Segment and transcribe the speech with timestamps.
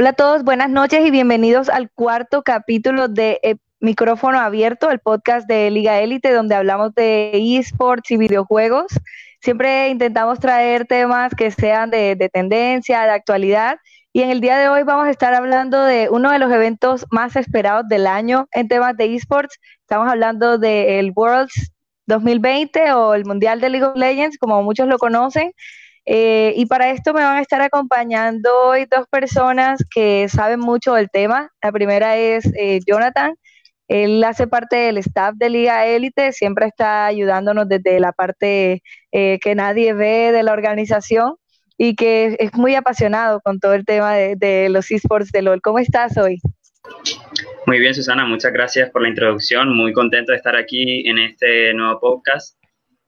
[0.00, 5.00] Hola a todos, buenas noches y bienvenidos al cuarto capítulo de eh, Micrófono Abierto, el
[5.00, 8.92] podcast de Liga Élite, donde hablamos de esports y videojuegos.
[9.40, 13.78] Siempre intentamos traer temas que sean de, tendencia, de actualidad.
[14.12, 17.04] Y en el día de hoy vamos a estar hablando de uno de los eventos
[17.10, 19.58] más esperados del año en temas de esports.
[19.80, 21.72] Estamos hablando del Worlds
[22.06, 25.50] 2020 o el Mundial de League of Legends, como muchos lo conocen.
[26.10, 30.94] Eh, y para esto me van a estar acompañando hoy dos personas que saben mucho
[30.94, 31.50] del tema.
[31.60, 33.34] La primera es eh, Jonathan.
[33.88, 39.38] Él hace parte del staff de Liga Élite, siempre está ayudándonos desde la parte eh,
[39.42, 41.34] que nadie ve de la organización
[41.76, 45.60] y que es muy apasionado con todo el tema de, los esports de LOL.
[45.60, 46.38] ¿Cómo estás hoy?
[47.66, 49.76] Muy bien, Susana, muchas gracias por la introducción.
[49.76, 52.56] Muy contento de estar aquí en este nuevo podcast.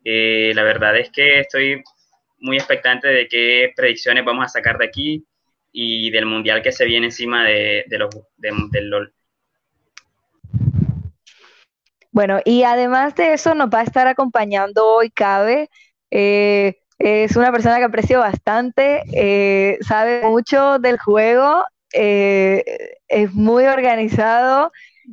[0.05, 1.83] la verdad es que estoy
[2.41, 5.25] muy expectante de qué predicciones vamos a sacar de aquí
[5.73, 9.13] y del mundial que se viene encima de, los, del LOL.
[12.13, 15.71] Bueno, y además de eso nos va a estar acompañando hoy Cabe.
[16.11, 22.63] Eh, es una persona que aprecio bastante, eh, sabe mucho del juego, eh,
[23.09, 24.71] es muy organizado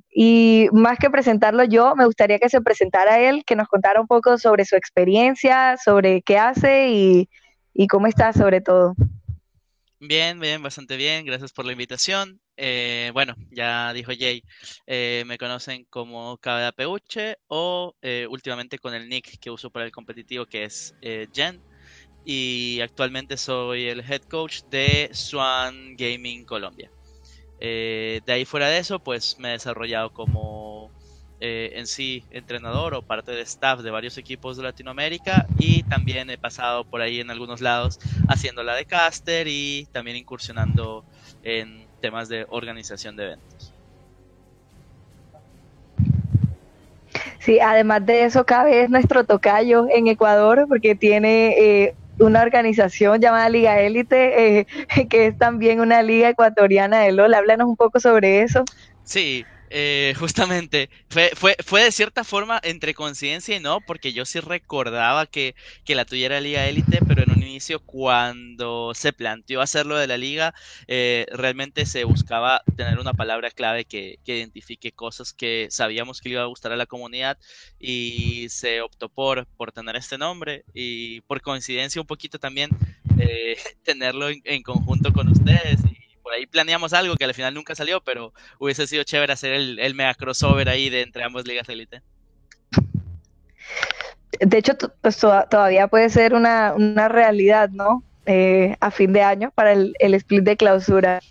[0.10, 4.08] y más que presentarlo yo, me gustaría que se presentara él, que nos contara un
[4.08, 8.94] poco sobre su experiencia, sobre qué hace y, cómo está sobre todo.
[10.00, 11.26] Bien, bien, bastante bien.
[11.26, 12.40] Gracias por la invitación.
[12.56, 14.44] Eh, bueno, ya dijo Jay,
[14.86, 19.86] eh, me conocen como Cabeda Peuche o eh, últimamente con el nick que uso para
[19.86, 20.96] el competitivo que es
[21.34, 21.62] Jen.
[22.26, 26.92] Y actualmente soy el head coach de Swan Gaming Colombia.
[27.60, 30.94] Eh, de ahí fuera de eso, pues me he desarrollado como
[31.40, 36.30] eh, en sí entrenador o parte de staff de varios equipos de Latinoamérica y también
[36.30, 41.06] he pasado por ahí en algunos lados haciendo la de caster y también incursionando
[41.44, 43.76] en temas de organización de eventos.
[47.40, 53.22] Sí, además de eso, cabe es nuestro tocayo en Ecuador porque tiene eh, una organización
[53.22, 54.68] llamada Liga Élite, eh,
[55.10, 57.34] que es también una liga ecuatoriana de LOL.
[57.34, 58.64] Háblanos un poco sobre eso.
[59.04, 64.26] Sí, eh, justamente, fue, fue, fue de cierta forma entre coincidencia y no, porque yo
[64.26, 69.62] sí recordaba que, que la tuya era Liga Élite, pero en inicio cuando se planteó
[69.62, 70.54] hacerlo de la liga,
[70.88, 76.30] eh, realmente se buscaba tener una palabra clave que, que, identifique cosas que sabíamos que
[76.30, 77.38] le iba a gustar a la comunidad
[77.80, 82.70] y se optó por, tener este nombre y por coincidencia un poquito también
[83.20, 85.80] eh, tenerlo en, en conjunto con ustedes.
[85.92, 85.98] Y,
[86.28, 89.80] por ahí planeamos algo que al final nunca salió, pero hubiese sido chévere hacer el,
[89.80, 92.02] el mega crossover ahí de entre ambas ligas de élite.
[94.40, 96.74] De hecho, pues, todavía puede ser una,
[97.08, 98.04] realidad, ¿no?
[98.26, 101.22] Eh, a fin de año para el, split de clausura.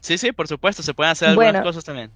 [0.00, 2.10] Sí, sí, por supuesto, se pueden hacer algunas cosas también.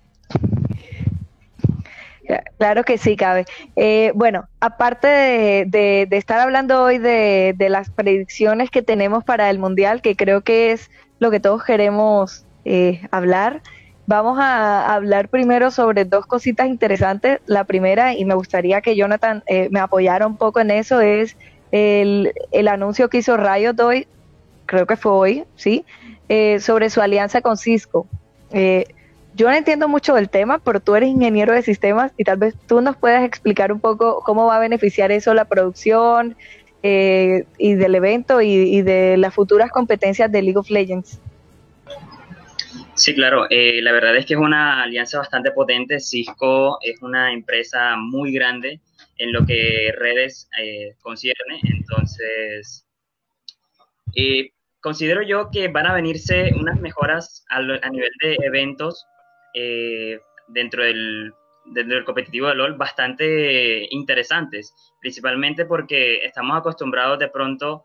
[2.58, 3.44] Claro que sí, cabe.
[3.76, 10.00] Eh, bueno, aparte de, estar hablando hoy de, las predicciones que tenemos para el Mundial,
[10.02, 13.62] que creo que es lo que todos queremos eh, hablar,
[14.12, 17.40] vamos a hablar primero sobre dos cositas interesantes.
[17.46, 21.36] La primera, y me gustaría que Jonathan eh, me apoyara un poco en eso, es
[21.70, 22.32] el,
[22.68, 24.06] anuncio que hizo Riot hoy,
[24.66, 25.84] creo que fue hoy, ¿sí?
[26.60, 28.06] sobre su alianza con Cisco.
[28.52, 28.86] Eh,
[29.34, 32.54] yo no entiendo mucho del tema, pero tú eres ingeniero de sistemas y tal vez
[32.66, 36.36] tú nos puedas explicar un poco cómo va a beneficiar eso la producción
[36.82, 41.18] eh, y del evento y, de las futuras competencias de League of Legends.
[43.02, 43.46] Sí, claro.
[43.50, 45.98] Eh, la verdad es que es una alianza bastante potente.
[45.98, 48.80] Cisco es una empresa muy grande
[49.18, 51.58] en lo que redes eh, concierne.
[51.64, 52.86] Entonces,
[54.80, 59.04] considero yo que van a venirse unas mejoras a nivel de eventos
[59.54, 61.34] eh, dentro, del,
[61.74, 67.84] del competitivo de LOL bastante interesantes, principalmente porque estamos acostumbrados de pronto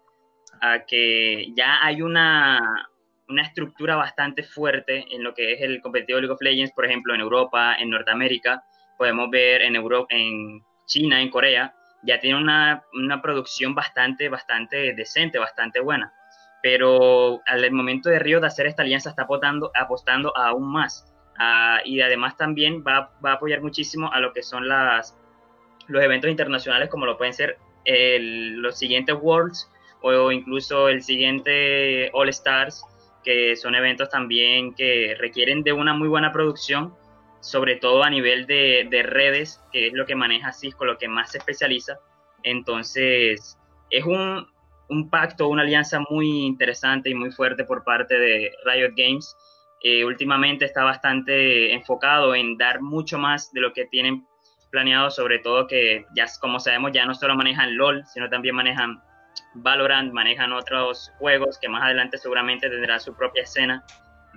[0.61, 2.87] a que ya hay una,
[3.29, 7.13] una estructura bastante fuerte en lo que es el competitivo League of Legends, por ejemplo,
[7.13, 8.63] en Europa, en Norteamérica,
[8.97, 14.93] podemos ver en, Europa, en China, en Corea, ya tiene una, una, producción bastante, bastante
[14.93, 16.13] decente, bastante buena.
[16.63, 21.05] Pero al momento de Río de hacer esta alianza está apostando, apostando aún más
[21.37, 25.15] Ah, y además también va, va, a apoyar muchísimo a lo que son las,
[25.87, 29.71] los eventos internacionales como lo pueden ser los siguientes Worlds
[30.01, 32.83] o incluso el siguiente All Stars,
[33.27, 36.93] que son eventos también que requieren de una muy buena producción,
[37.41, 41.09] sobre todo a nivel de, de redes, que es lo que maneja Cisco, lo que
[41.09, 41.99] más se especializa.
[42.43, 43.57] Entonces,
[43.89, 44.47] es un,
[44.87, 49.35] un pacto, una alianza muy interesante y muy fuerte por parte de Riot Games.
[49.83, 54.25] Eh, últimamente está bastante enfocado en dar mucho más de lo que tienen
[54.71, 59.01] planeado, sobre todo que ya como sabemos ya no solo manejan LOL, sino también manejan
[59.61, 63.83] Valorant, manejan otros juegos que más adelante seguramente tendrán su propia escena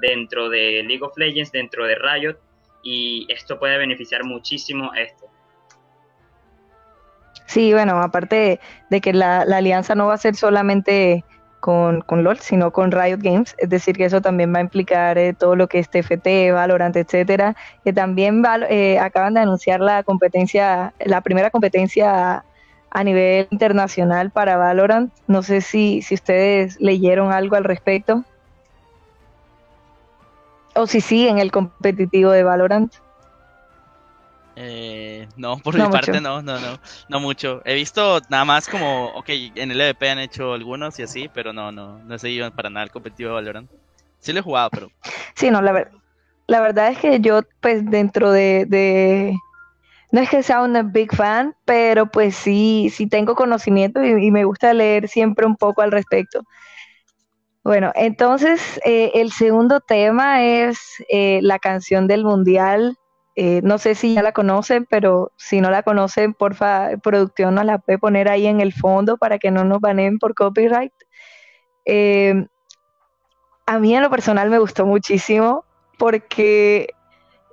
[0.00, 2.36] dentro de League of Legends, dentro de Riot,
[2.82, 5.26] y esto puede beneficiar muchísimo esto.
[7.46, 11.24] Sí, bueno, aparte de, que la, alianza no va a ser solamente
[11.58, 15.18] con, con, LOL, sino con Riot Games, es decir, que eso también va a implicar
[15.18, 20.02] eh, todo lo que es TFT, Valorant, etcétera, que también eh, acaban de anunciar la
[20.04, 22.44] competencia, la primera competencia
[22.90, 25.12] a nivel internacional para Valorant.
[25.26, 28.24] No sé si, si ustedes leyeron algo al respecto.
[30.74, 32.92] O si sí en el competitivo de Valorant.
[34.56, 36.78] Eh, no, por mi parte no, no, no,
[37.08, 37.62] no mucho.
[37.64, 41.52] He visto nada más como, ok, en el EVP han hecho algunos y así, pero
[41.52, 43.70] no, no, no he seguido para nada el competitivo de Valorant.
[44.18, 44.90] Sí lo he jugado, pero...
[45.34, 45.90] Sí, no, la,
[46.46, 49.34] la verdad es que yo, pues, dentro de, de...
[50.12, 54.44] No es que sea una big fan, pero pues sí, sí tengo conocimiento y me
[54.44, 56.42] gusta leer siempre un poco al respecto.
[57.62, 60.78] Bueno, entonces eh, el segundo tema es
[61.10, 62.96] eh, la canción del mundial.
[63.36, 67.66] Eh, no sé si ya la conocen, pero si no la conocen, porfa, producción nos
[67.66, 70.92] la puede poner ahí en el fondo para que no nos baneen por copyright.
[73.66, 75.64] a mí en lo personal me gustó muchísimo
[75.98, 76.88] porque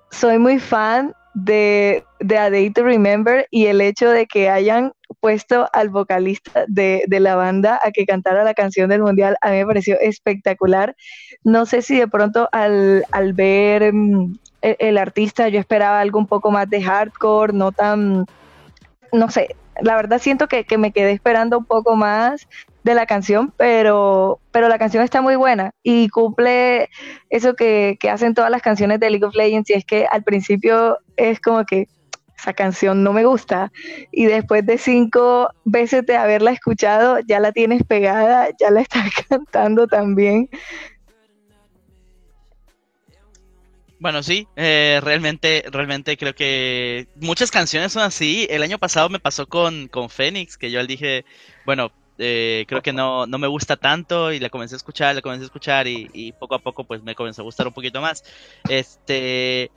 [0.09, 1.13] soy muy fan
[1.43, 6.65] de, de A Day to Remember y el hecho de que hayan puesto al vocalista
[6.67, 10.95] de, la banda a que cantara la canción del mundial, a mí me pareció espectacular.
[11.43, 16.49] No sé si de pronto al, ver mm, el, artista yo esperaba algo un poco
[16.49, 18.25] más de hardcore, no tan,
[19.11, 22.47] no sé, la verdad siento que, me quedé esperando un poco más
[22.83, 26.89] de la canción, pero, pero la canción está muy buena y cumple
[27.29, 30.23] eso que, que hacen todas las canciones de League of Legends y es que al
[30.23, 31.87] principio es como que
[32.37, 33.71] esa canción no me gusta.
[34.11, 39.11] Y después de cinco veces de haberla escuchado, ya la tienes pegada, ya la estás
[39.29, 40.49] cantando también.
[43.99, 48.45] Bueno, sí, eh, realmente, realmente creo que muchas canciones son así.
[48.51, 51.25] El año pasado me pasó con, con Fénix, que yo le dije,
[51.65, 55.21] bueno, eh, creo que no, no me gusta tanto y la comencé a escuchar, la
[55.21, 58.01] comencé a escuchar y, y poco a poco pues me comenzó a gustar un poquito
[58.01, 58.23] más.
[58.69, 59.71] Este,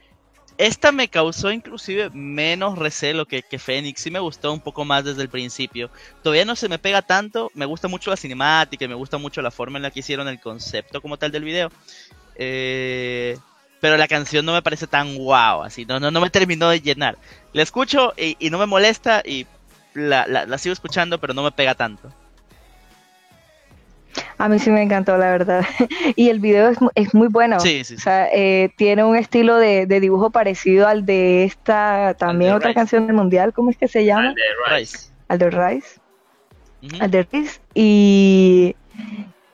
[0.59, 4.03] esta me causó inclusive menos recelo que, que Fénix.
[4.03, 5.91] Sí me gustó un poco más desde el principio.
[6.23, 7.51] Todavía no se me pega tanto.
[7.55, 10.29] Me gusta mucho la cinemática y me gusta mucho la forma en la que hicieron
[10.29, 11.71] el concepto como tal del video.
[12.37, 13.39] Eh,
[13.81, 16.81] pero la canción no me parece tan guau, así, no, no, no me terminó de
[16.81, 17.17] llenar.
[17.53, 19.47] La escucho y, no me molesta y
[19.95, 22.13] la, la, sigo escuchando, pero no me pega tanto.
[24.41, 25.65] A mí sí me encantó, la verdad.
[26.17, 27.61] y el video es, es muy bueno.
[27.61, 32.55] Sí, sí, O sea, eh, tiene un estilo de, dibujo parecido al de esta, también
[32.55, 34.31] otra canción del mundial, ¿cómo es que se llama?
[34.31, 34.99] Al de Rice.
[35.29, 36.01] Al de Rice.
[37.01, 37.61] Al de Rice.
[37.75, 38.77] Y,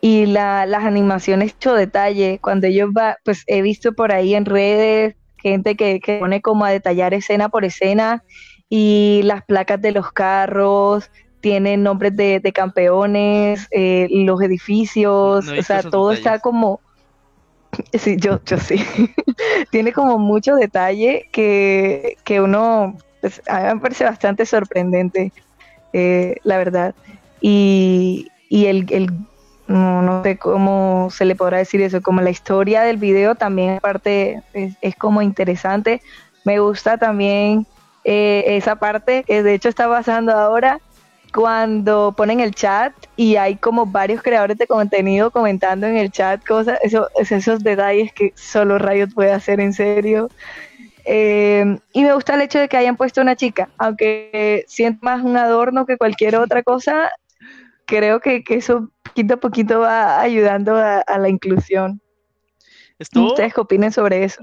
[0.01, 2.39] y la, las animaciones hecho detalle.
[2.41, 6.65] Cuando ellos va, pues he visto por ahí en redes gente que, que pone como
[6.65, 8.25] a detallar escena por escena
[8.69, 11.11] y las placas de los carros,
[11.47, 16.81] tienen nombres de, campeones, eh, los edificios, o sea, todo está como...
[17.93, 18.85] Sí, yo, yo sí.
[19.71, 25.33] Tiene como mucho detalle que, que uno, pues, a mí me parece bastante sorprendente,
[25.93, 26.97] eh, la verdad.
[27.41, 29.13] Y, y el, el
[29.69, 33.77] no, no, sé cómo se le podrá decir eso, como la historia del video también
[33.77, 36.03] aparte es, es como interesante.
[36.45, 37.69] Me gusta también
[38.03, 40.81] eh, esa parte que de hecho está pasando ahora,
[41.37, 46.43] cuando ponen el chat y hay como varios creadores de contenido comentando en el chat
[46.43, 50.31] cosas, eso, esos detalles que solo Riot puede hacer en serio.
[51.05, 55.23] Eh, y me gusta el hecho de que hayan puesto una chica, aunque siento más
[55.23, 57.11] un adorno que cualquier otra cosa,
[57.85, 62.01] creo que, eso poquito a poquito va ayudando a, la inclusión.
[62.99, 64.43] ¿Ustedes qué opinen sobre eso?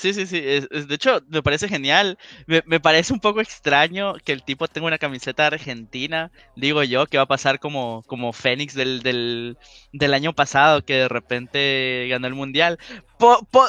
[0.00, 0.40] Sí, sí, sí.
[0.40, 2.16] de hecho, me parece genial.
[2.46, 6.30] Me, parece un poco extraño que el tipo tenga una camiseta argentina.
[6.56, 11.08] Digo yo, que va a pasar como, como Fénix del, del, año pasado, que de
[11.08, 12.78] repente ganó el mundial.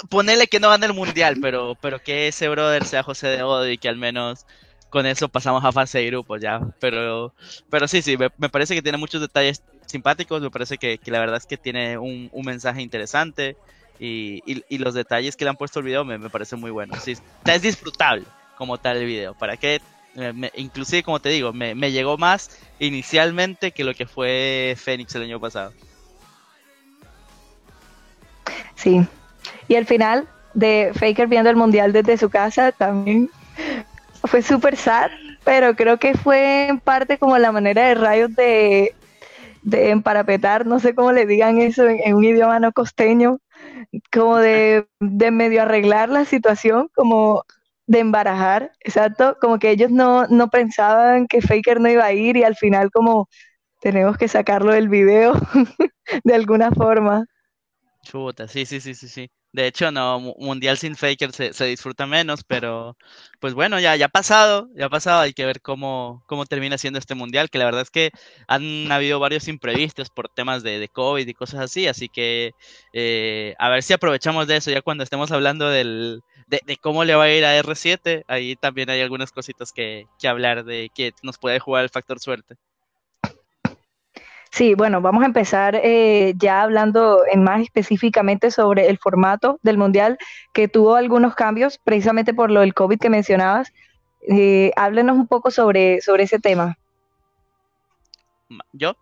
[0.09, 3.69] ponele que no gane el mundial, pero, pero que ese brother sea José de Odo
[3.69, 4.45] y que al menos
[4.89, 6.61] con eso pasamos a fase de grupos ya.
[6.79, 7.33] Pero,
[7.69, 10.41] pero sí, sí, me, parece que tiene muchos detalles simpáticos.
[10.41, 13.57] Me parece que, la verdad es que tiene un, un mensaje interesante
[14.01, 17.08] y, los detalles que le han puesto el video me, me parecen muy buenos.
[17.08, 18.25] Es disfrutable
[18.58, 19.34] como tal el video.
[19.34, 19.79] ¿Para qué
[20.55, 25.24] inclusive, como te digo, me, me llegó más inicialmente que lo que fue Fénix el
[25.24, 25.74] año pasado.
[28.75, 29.05] Sí.
[29.67, 33.29] Y el final de Faker viendo el mundial desde su casa también
[34.25, 35.12] fue súper sad,
[35.43, 38.93] pero creo que fue en parte como la manera de Rayos de,
[39.62, 43.39] de emparapetar, no sé cómo le digan eso en, un idioma no costeño,
[44.11, 47.43] como de, de, medio arreglar la situación, como
[47.88, 52.38] de embarajar, exacto, como que ellos no, no pensaban que Faker no iba a ir
[52.38, 53.27] y al final como
[53.81, 55.33] tenemos que sacarlo del video
[56.23, 57.25] de alguna forma.
[58.03, 59.29] Chuta, sí, sí, sí, sí, sí.
[59.53, 62.96] De hecho, no, Mundial sin Faker se, se, disfruta menos, pero
[63.41, 66.77] pues bueno, ya, ya ha pasado, ya ha pasado, hay que ver cómo, cómo termina
[66.77, 68.12] siendo este Mundial, que la verdad es que
[68.48, 72.53] han habido varios imprevistos por temas de, de COVID y cosas así, así que
[72.93, 77.03] eh, a ver si aprovechamos de eso ya cuando estemos hablando del, de, de, cómo
[77.03, 80.89] le va a ir a R7, ahí también hay algunas cositas que, que hablar de
[80.96, 82.55] que nos puede jugar el factor suerte.
[84.51, 89.77] Sí, bueno, vamos a empezar eh, ya hablando en más específicamente sobre el formato del
[89.77, 90.17] Mundial,
[90.51, 93.72] que tuvo algunos cambios precisamente por lo del COVID que mencionabas.
[94.27, 96.77] Eh, háblenos un poco sobre, sobre ese tema.
[98.74, 98.96] ¿Yo?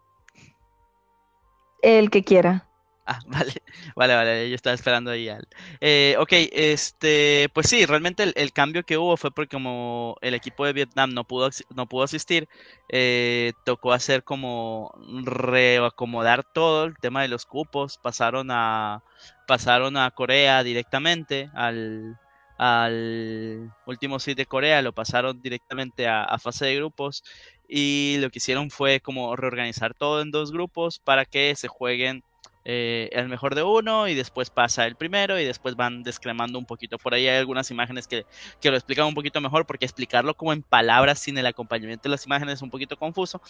[1.82, 2.69] El que quiera.
[3.12, 3.54] Ah, vale,
[3.96, 5.48] vale, vale, yo estaba esperando ahí al.
[5.82, 10.64] Eh, ok, este, pues sí, realmente el, cambio que hubo fue porque como el equipo
[10.66, 12.48] de Vietnam no pudo, no pudo asistir,
[12.90, 19.04] eh, tocó hacer como reacomodar todo el tema de los cupos, pasaron a,
[19.48, 22.20] pasaron a Corea directamente al,
[22.58, 27.24] al último seed de Corea, lo pasaron directamente a, a fase de grupos
[27.68, 32.24] y lo que hicieron fue como reorganizar todo en dos grupos para que se jueguen
[32.72, 36.68] eh, el mejor de uno y después pasa el primero y después van descremando un
[36.68, 37.00] poquito.
[37.00, 38.28] Por ahí hay algunas imágenes que,
[38.62, 42.28] lo explican un poquito mejor porque explicarlo como en palabras sin el acompañamiento de las
[42.28, 43.42] imágenes es un poquito confuso,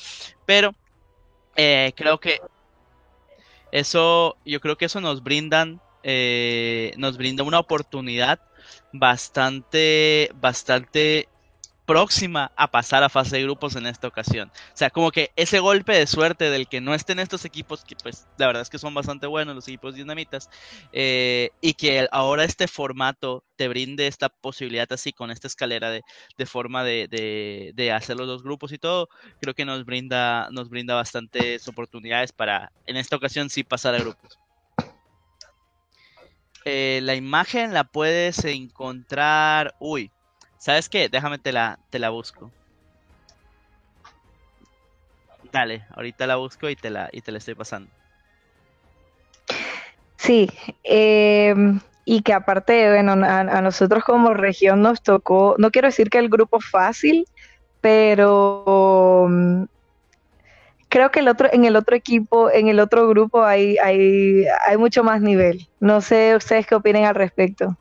[0.46, 0.74] pero
[1.58, 2.40] eh, creo que
[3.74, 8.40] eso, yo creo que eso nos brindan, eh, nos brinda una oportunidad
[8.94, 11.28] bastante, bastante
[11.90, 14.52] próxima a pasar a fase de grupos en esta ocasión.
[14.54, 17.96] O sea, como que ese golpe de suerte del que no estén estos equipos, que
[17.96, 20.52] pues la verdad es que son bastante buenos los equipos dinamitas,
[20.94, 26.04] eh, y que ahora este formato te brinde esta posibilidad así con esta escalera de,
[26.38, 27.08] de forma de,
[27.74, 29.10] de, hacer los dos grupos y todo,
[29.42, 34.00] creo que nos brinda, nos brinda bastantes oportunidades para en esta ocasión sí pasar a
[34.00, 34.38] grupos.
[36.66, 40.12] Eh, la imagen la puedes encontrar, uy,
[40.60, 41.08] ¿Sabes qué?
[41.08, 42.52] Déjame te la, te la busco.
[45.52, 47.90] Dale, ahorita la busco y te la, y te la estoy pasando.
[50.18, 50.50] Sí,
[50.84, 56.20] em, y que aparte, bueno, a, nosotros como región nos tocó, no quiero decir que
[56.20, 57.26] el grupo fácil,
[57.80, 59.66] pero um,
[60.90, 64.78] creo que el otro, en el otro equipo, en el otro grupo hay, hay, hay
[64.78, 65.70] mucho más nivel.
[65.80, 67.78] No sé ustedes qué opinen al respecto.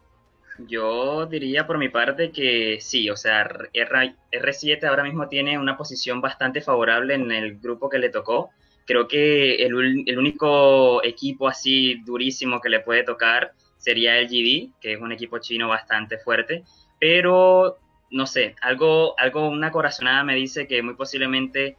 [0.67, 5.77] Yo diría por mi parte que sí, o sea, R, 7 ahora mismo tiene una
[5.77, 8.51] posición bastante favorable en el grupo que le tocó.
[8.85, 14.81] Creo que el, el único equipo así durísimo que le puede tocar sería el GD,
[14.81, 16.65] que es un equipo chino bastante fuerte,
[16.99, 17.79] pero
[18.11, 21.77] no sé, algo, algo, una corazonada me dice que muy posiblemente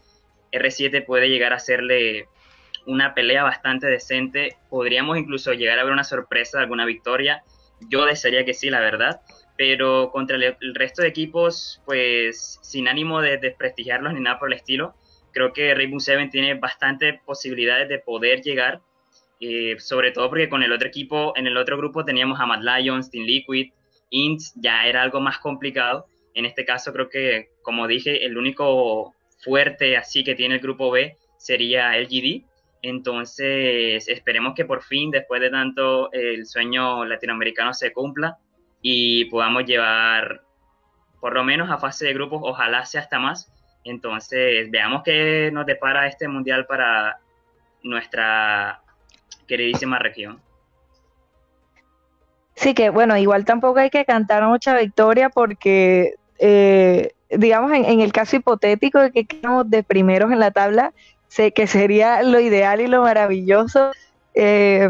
[0.54, 2.28] R7 puede llegar a hacerle
[2.86, 4.56] una pelea bastante decente.
[4.70, 7.44] Podríamos incluso llegar a ver una sorpresa, alguna victoria
[7.90, 9.22] yo desearía que sí, la verdad,
[9.58, 14.58] pero contra el, resto de equipos, pues sin ánimo de desprestigiarlos ni nada por el
[14.58, 14.96] estilo,
[15.32, 18.82] creo que Rainbow Seven tiene bastantes posibilidades de poder llegar,
[19.40, 22.62] eh, sobre todo porque con el otro equipo, en el otro grupo teníamos a Mad
[22.62, 23.72] Lions, Team Liquid,
[24.10, 26.08] Ints, ya era algo más complicado.
[26.34, 30.92] En este caso creo que, como dije, el único fuerte así que tiene el grupo
[30.92, 32.46] B sería LGD,
[32.82, 38.38] entonces, esperemos que por fin, después de tanto, el sueño latinoamericano se cumpla
[38.82, 40.42] y podamos llevar
[41.20, 43.52] por lo menos a fase de grupos, ojalá sea hasta más.
[43.84, 47.20] Entonces, veamos qué nos depara este mundial para
[47.84, 48.82] nuestra
[49.48, 50.40] queridísima región.
[52.56, 58.02] Sí, que bueno, igual tampoco hay que cantar mucha victoria porque, eh, digamos, en, en,
[58.02, 60.94] el caso hipotético de que quedamos de primeros en la tabla,
[61.30, 63.92] sé que sería lo ideal y lo maravilloso,
[64.34, 64.90] eh,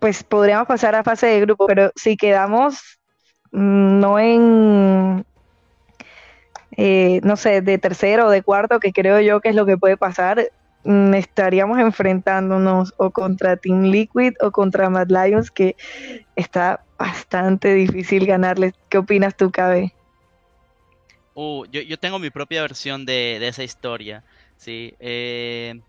[0.00, 2.98] pues podríamos pasar a fase de grupo, pero si quedamos
[3.52, 5.24] mm, no en,
[6.76, 9.76] eh, no sé, de tercero o de cuarto, que creo yo que es lo que
[9.76, 10.50] puede pasar,
[10.84, 15.76] mm, estaríamos enfrentándonos o contra Team Liquid o contra Mad Lions, que
[16.34, 18.72] está bastante difícil ganarles.
[18.88, 19.92] ¿Qué opinas tú, KB?
[21.34, 24.24] Uh, yo, yo, tengo mi propia versión de, de esa historia.
[24.56, 24.94] Sí.
[24.98, 25.80] Eh,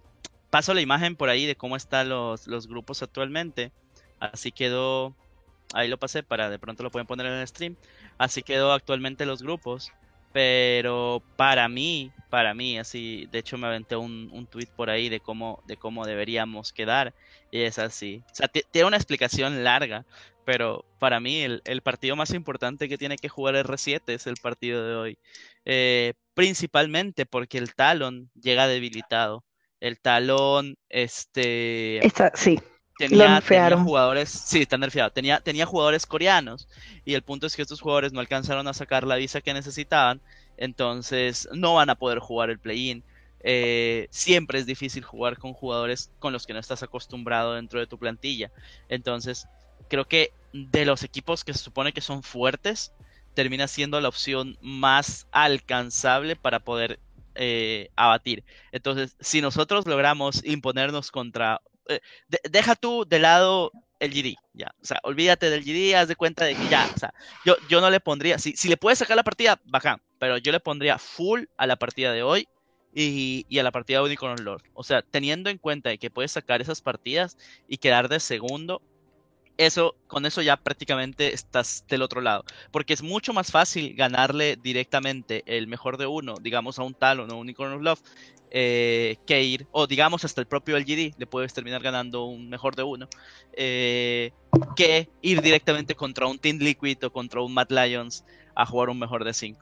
[0.49, 3.71] paso la imagen por ahí de cómo están los, los grupos actualmente.
[4.19, 5.15] Así quedó.
[5.73, 7.75] Ahí lo pasé para de pronto lo pueden poner en el stream.
[8.17, 9.91] Así quedó actualmente los grupos.
[10.33, 15.09] Pero para mí, para mí, así, de hecho me aventé un, un tweet por ahí
[15.09, 17.13] de cómo, de cómo deberíamos quedar.
[17.51, 18.21] Y es así.
[18.31, 20.05] O sea, tiene una explicación larga,
[20.45, 24.35] pero para mí el, el, partido más importante que tiene que jugar R7 es el
[24.35, 25.17] partido de hoy.
[25.65, 29.43] Eh, principalmente porque el talón llega debilitado.
[29.79, 31.99] El talón, este...
[32.35, 32.59] Sí.
[32.99, 35.09] Tenía, tenía, jugadores, sí, está nerfeado.
[35.09, 36.67] Tenía, tenía jugadores coreanos
[37.05, 40.21] y el punto es que estos jugadores no alcanzaron a sacar la visa que necesitaban,
[40.57, 43.03] entonces no van a poder jugar el play-in.
[43.39, 47.87] Eh, siempre es difícil jugar con jugadores con los que no estás acostumbrado dentro de
[47.87, 48.51] tu plantilla.
[48.89, 49.47] Entonces,
[49.89, 52.93] creo que de los equipos que se supone que son fuertes,
[53.37, 56.99] termina siendo la opción más alcanzable para poder
[57.35, 58.43] eh, abatir.
[58.71, 61.61] Entonces, si nosotros logramos imponernos contra...
[61.87, 64.73] Eh, de, deja tú de lado el GD, ya.
[64.81, 67.13] O sea, olvídate del GD, haz de cuenta de que ya, o sea,
[67.45, 70.51] yo, yo no le pondría, si, si le puedes sacar la partida, bacán, pero yo
[70.51, 72.47] le pondría full a la partida de hoy
[72.91, 74.63] y, y, a la partida de Unicorn Lord.
[74.73, 78.81] O sea, teniendo en cuenta que puedes sacar esas partidas y quedar de segundo,
[79.57, 82.45] eso, con eso ya prácticamente estás del otro lado.
[82.71, 87.31] Porque es mucho más fácil ganarle directamente el mejor de uno, digamos a un Talon
[87.31, 88.01] o un Unicorn of Love,
[88.49, 92.83] que ir, o digamos hasta el propio LGD, le puedes terminar ganando un mejor de
[92.83, 93.07] uno,
[93.53, 94.31] eh,
[94.75, 98.23] que ir directamente contra un Team Liquid o contra un Mad Lions
[98.55, 99.59] a jugar un mejor de 5.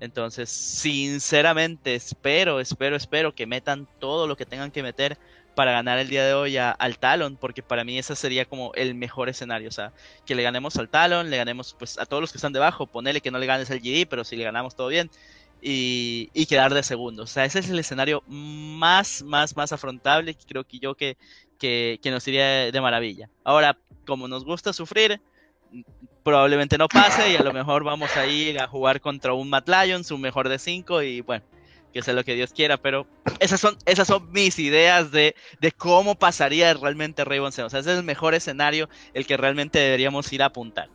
[0.00, 5.18] Entonces, sinceramente, espero, espero, espero que metan todo lo que tengan que meter
[5.54, 8.94] para ganar el día de hoy al Talon, porque para mí ese sería como el
[8.94, 9.92] mejor escenario, o sea,
[10.24, 13.20] que le ganemos al Talon, le ganemos pues a todos los que están debajo, ponele
[13.20, 15.10] que no le ganes al GD, pero si le ganamos todo bien,
[15.62, 20.64] y, quedar de segundo, o sea, ese es el escenario más, más, más afrontable, creo
[20.64, 21.16] que yo que,
[21.58, 23.28] que, que nos iría de maravilla.
[23.44, 23.76] Ahora,
[24.06, 25.20] como nos gusta sufrir,
[26.22, 29.68] probablemente no pase y a lo mejor vamos a ir a jugar contra un Matt
[29.68, 31.44] Lions, un mejor de 5 y bueno,
[31.92, 33.06] que sea lo que Dios quiera, pero
[33.40, 37.78] esas son, esas son mis ideas de, de cómo pasaría realmente Raven O sea, ese
[37.78, 40.88] es el mejor escenario, el que realmente deberíamos ir a apuntar.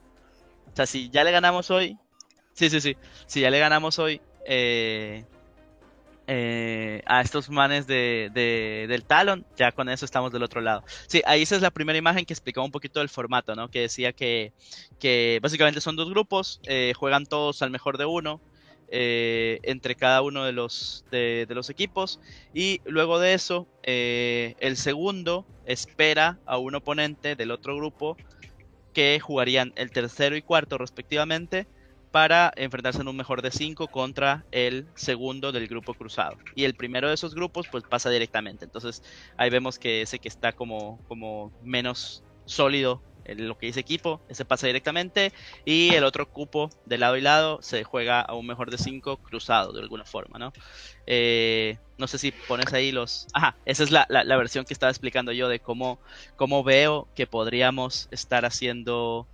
[0.72, 1.98] O sea, si ya le ganamos hoy,
[2.54, 5.26] sí, sí, sí, si ya le ganamos hoy eh,
[6.28, 10.84] eh, a estos manes de, de, del Talon, ya con eso estamos del otro lado.
[11.08, 13.70] Sí, ahí esa es la primera imagen que explicaba un poquito el formato, ¿no?
[13.70, 14.52] Que decía que,
[15.00, 18.42] que básicamente son dos grupos, eh, juegan todos al mejor de uno,
[18.98, 22.22] eh, entre cada uno de los, de, los equipos.
[22.54, 28.16] Y luego de eso, eh, el segundo espera a un oponente del otro grupo
[28.94, 31.68] que jugarían el tercero y cuarto respectivamente
[32.12, 36.38] para enfrentarse en un mejor de 5 contra el segundo del grupo cruzado.
[36.56, 38.64] Y el primero de esos grupos pues pasa directamente.
[38.64, 39.04] Entonces
[39.36, 43.02] ahí vemos que ese que está como, como menos sólido
[43.36, 45.34] lo que dice equipo, ese pasa directamente
[45.66, 49.18] y el otro cupo de lado y lado se juega a un mejor de 5
[49.18, 50.54] cruzado de alguna forma, ¿no?
[51.08, 53.28] Eh, no sé si pones ahí los...
[53.34, 56.00] Ajá, esa es la, la, versión que estaba explicando yo de cómo,
[56.36, 59.28] cómo veo que podríamos estar haciendo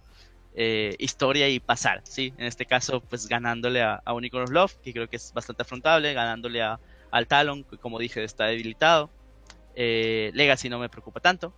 [0.56, 2.34] eh, historia y pasar, ¿sí?
[2.38, 6.14] En este caso, pues ganándole a, a Unicorn Love, que creo que es bastante afrontable,
[6.14, 6.80] ganándole a,
[7.12, 9.10] al Talon, que como dije está debilitado.
[9.76, 11.54] Eh, Legacy no me preocupa tanto,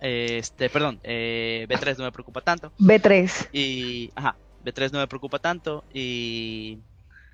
[0.00, 2.72] este, perdón, eh, B3 no me preocupa tanto.
[2.78, 3.48] B3.
[3.52, 6.78] Y, ajá, B3 no me preocupa tanto y,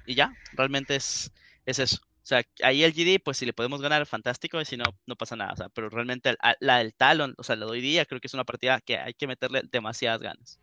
[0.05, 1.31] y ya, realmente es,
[1.67, 1.99] es eso.
[2.25, 5.15] O sea, ahí el GD, pues si le podemos ganar, fantástico, y si no, no
[5.15, 5.53] pasa nada.
[5.53, 8.35] O sea, pero realmente la del Talon, o sea, la doy día, creo que es
[8.35, 10.59] una partida que hay que meterle demasiadas ganas.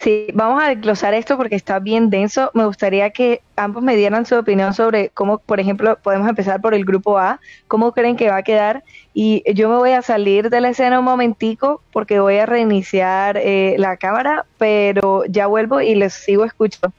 [0.00, 2.50] Sí, vamos a desglosar esto porque está bien denso.
[2.54, 6.74] Me gustaría que ambos me dieran su opinión sobre cómo, por ejemplo, podemos empezar por
[6.74, 8.84] el grupo A, cómo creen que va a quedar.
[9.14, 13.36] Y yo me voy a salir de la escena un momentico porque voy a reiniciar
[13.36, 16.92] eh, la cámara, pero ya vuelvo y les sigo escuchando.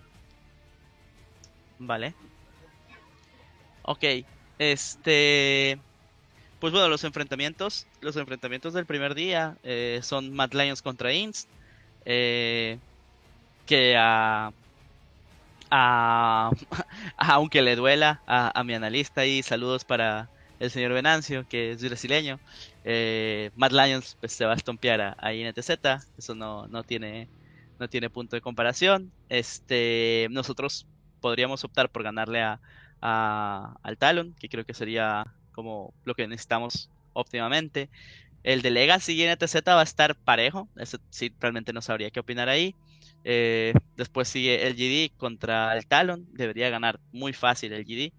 [1.79, 2.13] Vale.
[3.83, 4.03] Ok,
[4.59, 5.79] este...
[6.59, 11.47] Pues bueno, los enfrentamientos, los enfrentamientos del primer día eh, son Mad Lions contra Inst
[12.09, 12.79] eh,
[13.65, 13.97] que
[17.17, 22.39] aunque le duela a, mi analista y saludos para el señor Venancio, que es brasileño,
[22.85, 25.69] eh, Mad Lions pues, se va a estompear a, INTZ,
[26.17, 27.27] eso no, no, tiene,
[27.77, 29.11] no tiene punto de comparación.
[29.27, 30.87] Este, nosotros
[31.19, 32.61] podríamos optar por ganarle a,
[33.01, 37.89] al Talon, que creo que sería como lo que necesitamos óptimamente.
[38.43, 40.69] El de Legacy y NTZ va a estar parejo.
[40.77, 42.75] Eso sí, realmente no sabría qué opinar ahí.
[43.23, 48.13] Eh, después sigue el GD contra el Talon, debería ganar muy fácil el GD.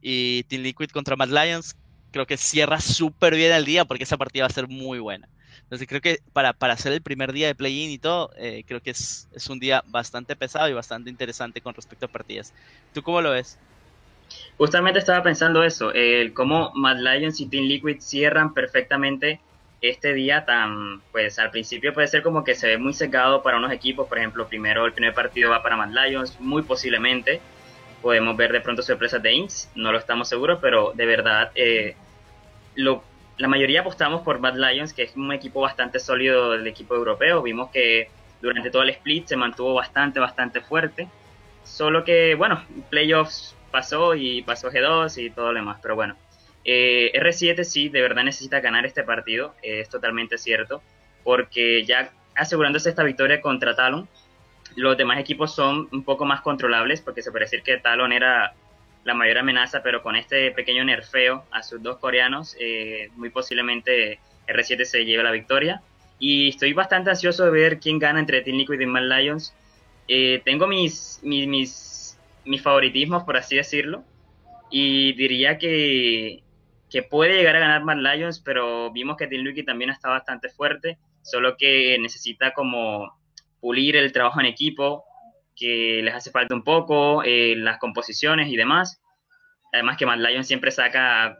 [0.00, 1.76] Y Team Liquid contra Mad Lions,
[2.12, 5.28] creo que cierra súper bien el día porque esa partida va a ser muy buena.
[5.62, 8.80] Entonces creo que para, para hacer el primer día de play-in y todo, eh, creo
[8.80, 12.52] que es, es, un día bastante pesado y bastante interesante con respecto a partidas.
[12.92, 13.58] ¿Tú cómo lo ves?
[14.58, 19.40] Justamente estaba pensando eso, el cómo Mad Lions y Team Liquid cierran perfectamente
[19.82, 23.56] este día tan, pues al principio puede ser como que se ve muy secado para
[23.56, 27.40] unos equipos, por ejemplo, primero el primer partido va para Mad Lions, muy posiblemente,
[28.00, 31.96] podemos ver de pronto sorpresas de Inks, no lo estamos seguros, pero de verdad eh,
[32.76, 33.02] lo,
[33.38, 37.42] la mayoría apostamos por Mad Lions, que es un equipo bastante sólido del equipo europeo,
[37.42, 38.08] vimos que
[38.40, 41.08] durante todo el split se mantuvo bastante, bastante fuerte,
[41.64, 46.16] solo que bueno, playoffs pasó y pasó G2 y todo lo demás, pero bueno.
[46.64, 50.82] Eh, R7 sí, de verdad necesita ganar este partido, eh, es totalmente cierto,
[51.24, 54.08] porque ya asegurándose esta victoria contra Talon,
[54.76, 58.54] los demás equipos son un poco más controlables, porque se puede decir que Talon era
[59.04, 64.20] la mayor amenaza, pero con este pequeño nerfeo a sus dos coreanos, eh, muy posiblemente
[64.46, 65.82] R7 se lleve la victoria.
[66.18, 69.52] Y estoy bastante ansioso de ver quién gana entre Team Liquid y Mad Lions.
[70.44, 71.92] tengo mis, mis, mis
[72.44, 74.04] mis favoritismos, por así decirlo.
[74.70, 76.42] Y diría que,
[76.92, 80.50] que puede llegar a ganar Mad Lions, pero vimos que Team Liquid también está bastante
[80.50, 83.18] fuerte, solo que necesita como
[83.60, 85.02] pulir el trabajo en equipo,
[85.56, 89.00] que les hace falta un poco, eh, las composiciones y demás.
[89.72, 91.38] Además que Mad Lions siempre saca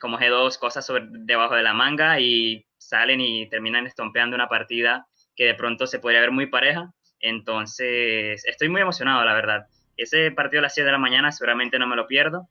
[0.00, 5.44] como G2 cosas debajo de la manga y salen y terminan estompeando una partida que
[5.44, 6.92] de pronto se podría ver muy pareja.
[7.20, 9.66] Entonces, estoy muy emocionado, la verdad.
[9.96, 12.48] Ese partido a las 7 de la mañana seguramente no me lo pierdo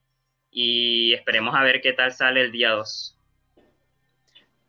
[0.52, 3.18] y esperemos a ver qué tal sale el día 2.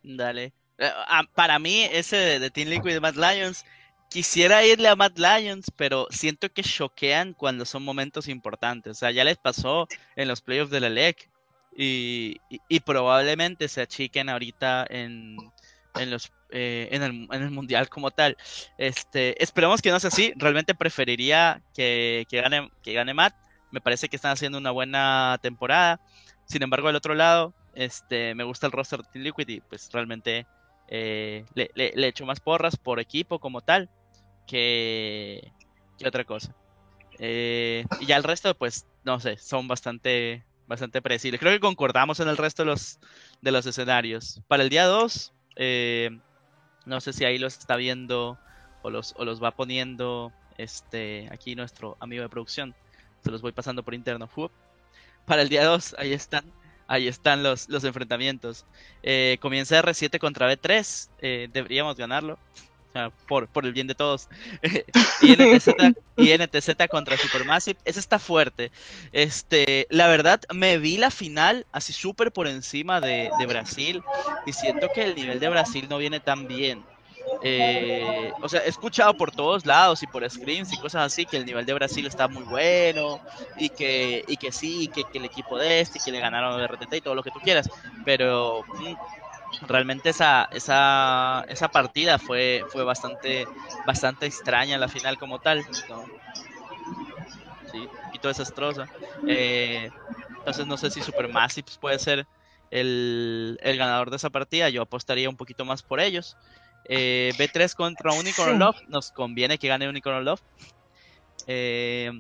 [0.03, 0.53] Dale.
[0.79, 3.64] Eh, ah, para mí, ese de Team Liquid de Mad Lions,
[4.11, 8.93] quisiera irle a Mad Lions, pero siento que choquean cuando son momentos importantes.
[8.93, 11.31] O sea, ya les pasó en los playoffs de la LEC
[11.77, 15.37] y, y probablemente se achiquen ahorita en,
[15.95, 18.37] en los eh, en, el, en, el, mundial como tal.
[18.77, 20.33] Este, esperemos que no sea así.
[20.37, 23.35] Realmente preferiría que, que, gane, que gane Matt.
[23.71, 26.01] Me parece que están haciendo una buena temporada.
[26.45, 29.91] Sin embargo, al otro lado, este, me gusta el roster de Team Liquid y pues
[29.93, 30.47] realmente
[30.89, 33.89] eh, le, le, echo más porras por equipo como tal
[34.47, 35.53] que,
[35.99, 36.55] que otra cosa.
[37.19, 41.39] Eh, y ya el resto, pues, no sé, son bastante, bastante predecibles.
[41.39, 42.99] Creo que concordamos en el resto de los,
[43.41, 44.43] de los escenarios.
[44.49, 46.19] Para el día 2, eh,
[46.87, 48.39] no sé si ahí los está viendo
[48.83, 52.75] o los, o los va poniendo este aquí nuestro amigo de producción.
[53.23, 54.29] Se los voy pasando por interno.
[55.27, 56.45] Para el día 2, ahí están.
[56.87, 58.67] Ahí están los, los enfrentamientos.
[59.03, 61.09] Eh, comienza R7 contra B3.
[61.21, 62.37] Eh, deberíamos ganarlo.
[63.29, 64.29] por, por el bien de todos.
[65.23, 67.79] y, NTZ, contra Supermassive.
[67.85, 68.73] Ese está fuerte.
[69.13, 74.03] Este, la verdad, me vi la final así súper por encima de, de, Brasil.
[74.47, 76.85] Y siento que el nivel de Brasil no viene tan bien.
[77.43, 81.39] Eh, o sea, he escuchado por todos lados y por screens y cosas así que
[81.39, 83.21] el nivel de Brasil está muy bueno
[83.57, 86.65] y que, y que sí, que, que el equipo de este, que le ganaron de
[86.65, 87.69] RTT y todo lo que tú quieras.
[88.05, 93.47] Pero mm, realmente esa, esa, esa partida fue, fue bastante,
[93.87, 95.65] bastante extraña la final como tal.
[95.89, 96.05] ¿no?
[97.73, 98.87] Sí, un poquito desastrosa.
[99.27, 99.91] Eh,
[100.39, 102.27] entonces no sé si Supermassive puede ser
[102.71, 104.69] el, el, ganador de esa partida.
[104.69, 106.37] Yo apostaría un poquito más por ellos.
[106.85, 108.77] Eh, B3 contra Unicorn Love.
[108.88, 110.40] Nos conviene que gane Unicorn Love.
[111.47, 112.11] Eh,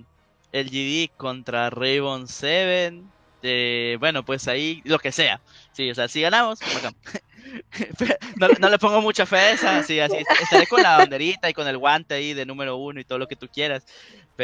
[0.52, 3.02] el GD contra Raven 7.
[3.42, 5.40] Eh, bueno, pues ahí lo que sea.
[5.72, 6.58] Sí, o sea, si ganamos,
[8.36, 11.54] no, no, le pongo mucha fe a esa, sí, así estaré con la banderita y
[11.54, 13.84] con el guante ahí de número uno y todo lo que tú quieras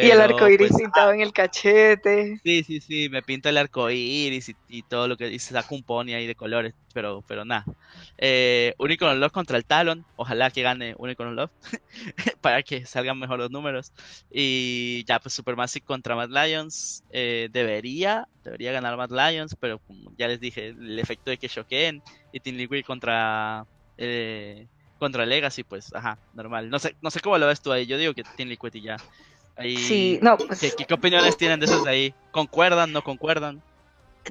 [0.02, 2.40] y el arco iris pues, pintado en el cachete.
[2.42, 5.82] Sí, sí, sí, me pinto el arco iris y, todo lo que dice, saco un
[5.82, 7.64] pony ahí de colores, pero, pero nada.
[8.18, 11.50] Eh, Unicorn Love contra el Talon, ojalá que gane Unicorn Love
[12.40, 13.92] para que salgan mejor los números.
[14.30, 20.12] Y ya, pues Supermassive contra Mad Lions, eh, debería, debería ganar Mad Lions, pero como
[20.16, 23.64] ya les dije, el efecto de que choqueen y Team Liquid contra.
[23.98, 24.66] Eh,
[24.98, 26.70] contra Legacy, pues, ajá, normal.
[26.70, 27.87] No sé, no sé cómo lo ves tú ahí.
[27.87, 28.96] Yo digo que Team Liquid y ya
[29.59, 32.14] sí, no, pues, ¿qué, opiniones tienen de esos ahí?
[32.31, 33.62] ¿Concuerdan, no concuerdan?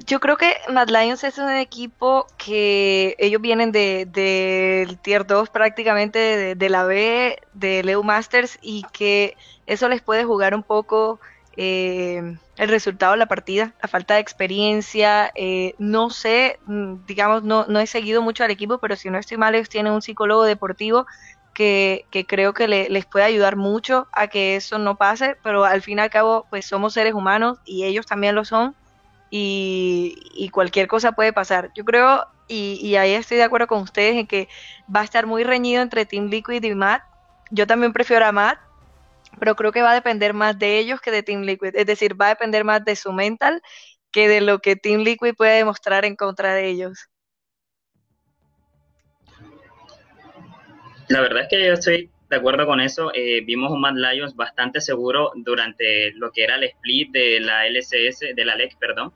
[0.04, 5.48] Yo creo que Mad Lions es un equipo que ellos vienen del de, Tier 2
[5.48, 9.36] prácticamente, de, la B, de Leo Masters, y que
[9.66, 11.18] eso les puede jugar un poco
[11.56, 15.32] eh, el resultado de la partida, la falta de experiencia.
[15.34, 19.18] Eh, no sé, mm, digamos, no, no he seguido mucho al equipo, pero si no
[19.18, 21.06] estoy mal, ellos tienen un psicólogo deportivo
[21.56, 25.98] que, creo que les puede ayudar mucho a que eso no pase, pero al fin
[25.98, 28.76] y al cabo, pues somos seres humanos y ellos también lo son
[29.30, 31.70] y, cualquier cosa puede pasar.
[31.74, 34.48] Yo creo, y, y, ahí estoy de acuerdo con ustedes, en que
[34.94, 37.02] va a estar muy reñido entre Team Liquid y Matt.
[37.50, 38.58] Yo también prefiero a Matt,
[39.40, 41.74] pero creo que va a depender más de ellos que de Team Liquid.
[41.74, 43.62] Es decir, va a depender más de su mental
[44.12, 47.08] que de lo que Team Liquid puede demostrar en contra de ellos.
[51.08, 53.12] La verdad es que yo estoy de acuerdo con eso.
[53.14, 57.66] Eh, vimos un Mad Lions bastante seguro durante lo que era el split de la
[57.66, 59.12] LCS, de la LEC, perdón.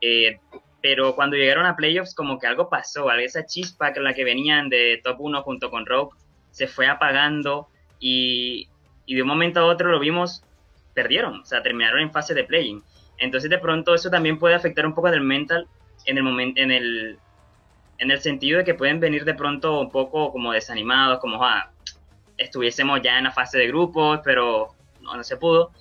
[0.00, 0.38] Eh,
[0.80, 4.68] pero cuando llegaron a playoffs, como que algo pasó, esa chispa con la que venían
[4.68, 6.16] de top 1 junto con Rogue
[6.50, 8.68] se fue apagando y,
[9.06, 10.44] y de un momento a otro lo vimos,
[10.92, 12.82] perdieron, o sea, terminaron en fase de playing.
[13.18, 15.66] Entonces de pronto eso también puede afectar un poco del mental
[16.06, 17.18] en el momento, en el,
[18.04, 21.70] en el sentido de que pueden venir de pronto un poco como desanimados, como ah,
[22.36, 25.72] estuviésemos ya en la fase de grupos, pero no, no se pudo.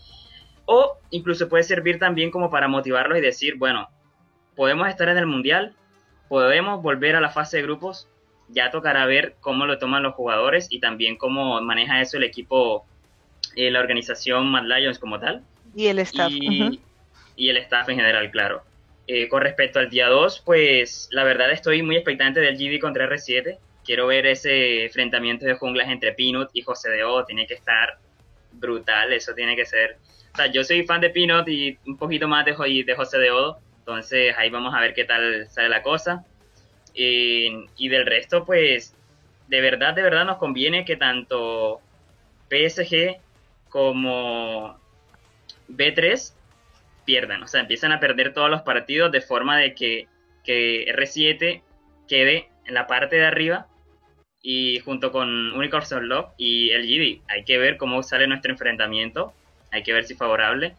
[0.66, 3.90] O incluso puede servir también como para motivarlos y decir, bueno,
[4.56, 5.76] podemos estar en el mundial,
[6.30, 8.08] podemos volver a la fase de grupos,
[8.48, 12.86] ya tocará ver cómo lo toman los jugadores y también cómo maneja eso el equipo,
[13.56, 15.44] eh, la organización Mad Lions como tal.
[15.76, 16.32] Y el staff.
[16.32, 18.64] Y, el staff en general, claro.
[19.06, 23.08] Eh, con respecto al día 2, pues la verdad estoy muy expectante del GD contra
[23.08, 23.58] R7.
[23.84, 27.26] Quiero ver ese enfrentamiento de junglas entre Pinot y José de O.
[27.26, 27.98] Tiene que estar
[28.54, 29.98] brutal, eso tiene que ser.
[30.34, 32.54] O sea, yo soy fan de Pinot y un poquito más de,
[32.86, 33.60] de José de Odo.
[33.80, 36.26] Entonces ahí vamos a ver qué tal sale la cosa.
[36.94, 38.96] y del resto, pues,
[39.48, 41.82] de verdad, de verdad nos conviene que tanto
[42.50, 43.18] PSG
[43.70, 44.80] como
[45.70, 46.34] B3
[47.06, 47.44] pierdan.
[47.44, 50.08] O sea, empiezan a perder todos los partidos de forma de que,
[50.44, 51.62] que R7
[52.08, 53.68] quede en la parte de arriba
[54.42, 57.22] y junto con Unicorn Unlock y el GD.
[57.30, 59.34] Hay que ver cómo sale nuestro enfrentamiento.
[59.72, 60.76] Hay que ver si favorable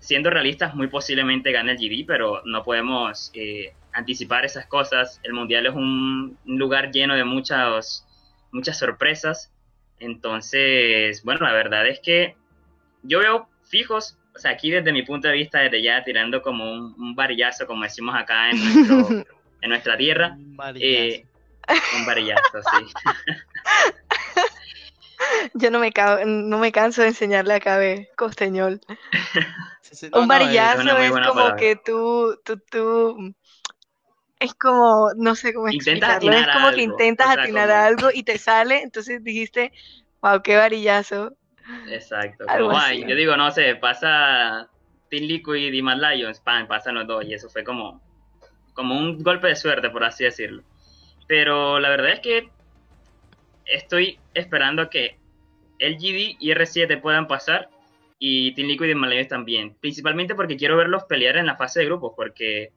[0.00, 5.20] siendo realistas, muy posiblemente gane el GD, pero no podemos eh, anticipar esas cosas.
[5.22, 8.06] El Mundial es un lugar lleno de muchas,
[8.50, 9.52] muchas sorpresas.
[10.00, 12.34] Entonces, bueno, la verdad es que
[13.02, 16.72] yo veo fijos, o sea, aquí desde mi punto de vista, desde ya tirando como
[16.72, 18.58] un, varillazo, como decimos acá en,
[19.62, 20.34] en nuestra tierra.
[20.36, 20.86] Un varillazo.
[20.86, 21.26] Eh,
[21.96, 22.92] un varillazo, sí.
[25.54, 25.92] Yo no me,
[26.26, 28.80] no me canso de enseñarle a Cabe costeñol.
[30.12, 33.34] un varillazo es, como que tú, tú, tú,
[34.38, 38.82] es como, no sé cómo explicarlo, es como que intentas atinar algo y te sale,
[38.82, 39.72] entonces dijiste,
[40.22, 41.36] wow, qué varillazo.
[41.88, 44.68] Exacto, yo digo, no sé, pasa
[45.08, 48.00] Team Liquid y Mad Lions, pan, pasan los dos, y eso fue como,
[48.74, 50.62] como un golpe de suerte, por así decirlo.
[51.26, 52.48] Pero la verdad es que
[53.66, 55.16] estoy esperando que
[55.78, 57.68] LGD y R7 puedan pasar
[58.18, 59.74] y Team Liquid y Malayo también.
[59.80, 62.72] Principalmente porque quiero verlos pelear en la fase de grupos, porque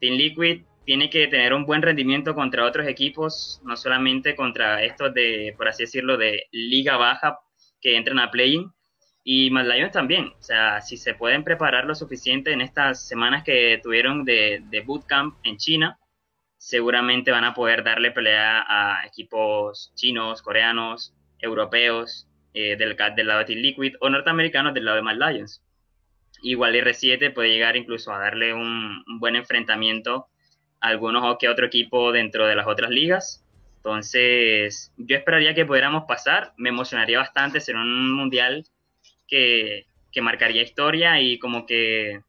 [0.00, 5.14] Team Liquid tiene que tener un buen rendimiento contra otros equipos, no solamente contra estos
[5.14, 7.38] de, por así decirlo, de liga baja
[7.80, 8.72] que entran a play-in,
[9.22, 10.32] y Mad también.
[10.38, 14.80] O sea, si se pueden preparar lo suficiente en estas semanas que tuvieron de, de
[14.80, 15.98] bootcamp en China,
[16.56, 23.38] seguramente van a poder darle pelea a equipos chinos, coreanos, europeos, eh, del, del lado
[23.40, 25.62] de Team Liquid o norteamericanos del lado de Mad Lions.
[26.42, 30.26] Igual R7 puede llegar incluso a darle un, buen enfrentamiento
[30.80, 33.44] a algunos o que otro equipo dentro de las otras ligas.
[33.80, 36.52] Entonces, yo esperaría que pudiéramos pasar.
[36.58, 38.66] Me emocionaría bastante ser un mundial
[39.26, 42.20] que, que marcaría historia y como que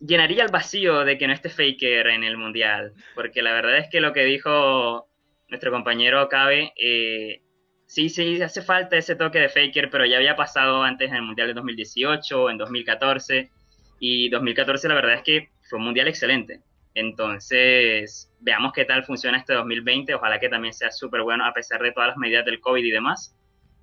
[0.00, 2.94] llenaría el vacío de que no esté Faker en el mundial.
[3.14, 5.08] Porque la verdad es que lo que dijo
[5.48, 7.42] nuestro compañero Cabe, eh,
[7.86, 11.22] sí, sí, hace falta ese toque de Faker, pero ya había pasado antes en el
[11.22, 13.50] Mundial de 2018, en 2014,
[14.00, 16.60] y 2014 la verdad es que fue un Mundial excelente.
[16.98, 21.80] Entonces, veamos qué tal funciona este 2020, ojalá que también sea súper bueno a pesar
[21.80, 23.36] de todas las medidas del COVID y demás.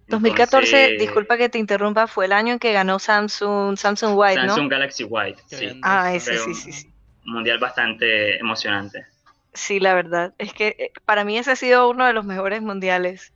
[0.08, 4.70] 2014, disculpa que te interrumpa, fue el año en que ganó Samsung, Samsung White, Samsung
[4.70, 5.80] Galaxy White, sí.
[5.82, 6.94] Ah, ese sí, sí, sí.
[7.26, 9.06] Un mundial bastante emocionante.
[9.54, 10.34] Sí, la verdad.
[10.38, 13.32] Es que eh, para mí ese ha sido uno de los mejores mundiales.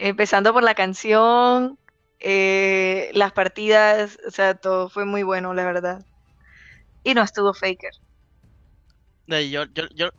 [0.00, 1.78] Empezando por la canción,
[2.18, 6.04] eh, las partidas, o sea, todo fue muy bueno, la verdad.
[7.04, 7.92] Y no estuvo Faker.
[9.26, 10.10] Yo, yo, yo,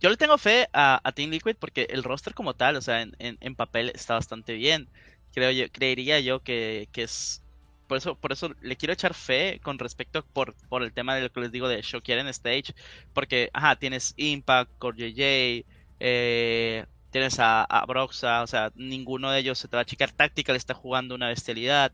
[0.00, 3.14] yo le tengo fe a, Team Liquid porque el roster como tal, o sea, en,
[3.18, 4.88] en, papel está bastante bien.
[5.32, 7.42] Creo yo, creería yo que, que, es
[7.86, 11.22] por eso, por eso le quiero echar fe con respecto por, por el tema de
[11.22, 12.74] lo que les digo de Showcare en Stage,
[13.12, 15.66] porque ajá, tienes Impact, Core JJ,
[16.00, 19.84] eh, tienes a, a Broxa, o sea, ninguno de ellos se te va a.
[19.84, 21.92] Táctica le está jugando una bestialidad.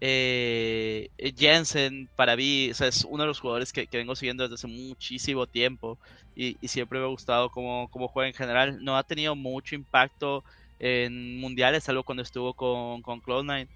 [0.00, 4.56] Eh, Jensen, para mí, o sea, es uno de los jugadores que, vengo siguiendo desde
[4.56, 5.98] hace muchísimo tiempo
[6.34, 8.84] y, siempre me ha gustado cómo, cómo, juega en general.
[8.84, 10.44] No ha tenido mucho impacto
[10.78, 13.68] en mundiales, salvo cuando estuvo con, con Cloud9,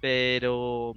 [0.00, 0.94] pero,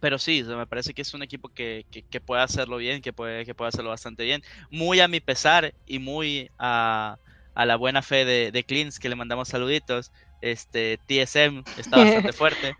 [0.00, 3.44] pero sí, me parece que es un equipo que, que, puede hacerlo bien, que puede,
[3.44, 4.42] que puede hacerlo bastante bien.
[4.70, 7.18] Muy a mi pesar y muy a,
[7.54, 10.12] a la buena fe de, de Clins, que le mandamos saluditos.
[10.40, 12.74] Este, TSM está bastante fuerte.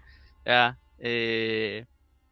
[0.46, 1.86] Ya, eh,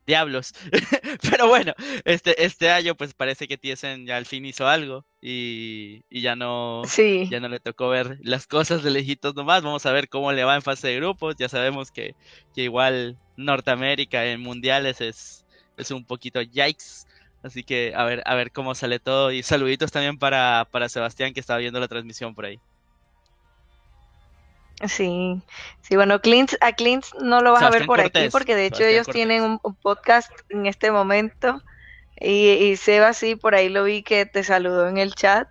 [0.08, 0.54] diablos.
[1.30, 6.02] Pero bueno, este, este año pues parece que Tiesen ya al fin hizo algo y,
[6.10, 6.82] ya no
[7.28, 9.62] ya no le tocó ver las cosas de lejitos nomás.
[9.62, 11.36] Vamos a ver cómo le va en fase de grupos.
[11.38, 12.14] Ya sabemos que,
[12.56, 15.44] igual Norteamérica en mundiales es,
[15.76, 17.06] es un poquito yikes.
[17.42, 19.30] Así que a ver, a ver cómo sale todo.
[19.30, 22.58] Y saluditos también para, para Sebastián que estaba viendo la transmisión por ahí.
[24.86, 25.42] Sí,
[25.80, 28.84] sí, bueno, Clint, a Clint no lo vas a ver por aquí porque de hecho
[28.84, 31.60] ellos tienen un, podcast en este momento
[32.20, 35.48] y, y, Seba sí, por ahí lo vi que te saludó en el chat.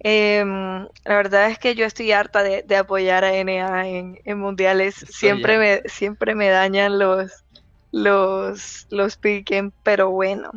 [0.00, 5.56] Em, la verdad es que yo estoy harta de, apoyar a NA en, mundiales, siempre
[5.56, 7.44] me, siempre me dañan los,
[7.92, 10.50] los, los piquen, pero bueno.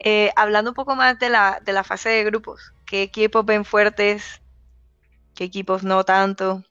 [0.00, 3.64] Eh, hablando un poco más de la, de la fase de grupos, ¿qué equipos ven
[3.64, 4.42] fuertes?
[5.34, 6.64] ¿Qué equipos no tanto?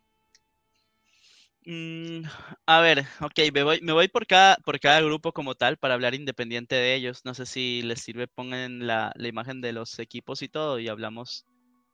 [1.66, 2.24] Mm,
[2.66, 5.94] a ver, ok, me voy, me voy por cada, por cada grupo como tal para
[5.94, 7.24] hablar independiente de ellos.
[7.24, 10.88] No sé si les sirve, pongan la, la imagen de los equipos y todo y
[10.88, 11.46] hablamos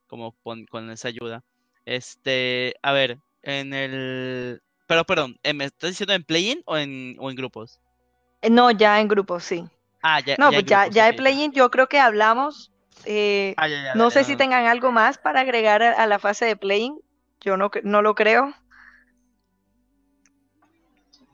[0.08, 1.44] como con esa ayuda.
[1.88, 4.62] Este, a ver, en el...
[4.88, 7.80] Pero perdón, ¿me estás diciendo en play-in o en, o en grupos?
[8.42, 9.64] Eh, no, ya en grupos, sí.
[10.04, 10.36] Ah, ya.
[10.38, 12.74] No, pues ya, ya de play-in yo creo que hablamos.
[13.06, 17.00] Eh, ah, no sé si tengan algo más para agregar a, la fase de play-in.
[17.40, 18.54] Yo no, no lo creo.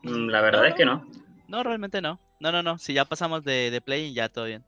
[0.03, 1.05] Mm, la verdad es que no.
[1.47, 2.19] No, realmente no.
[2.39, 2.77] No, no, no.
[2.77, 4.63] Si ya pasamos de, de play, ya todo bien.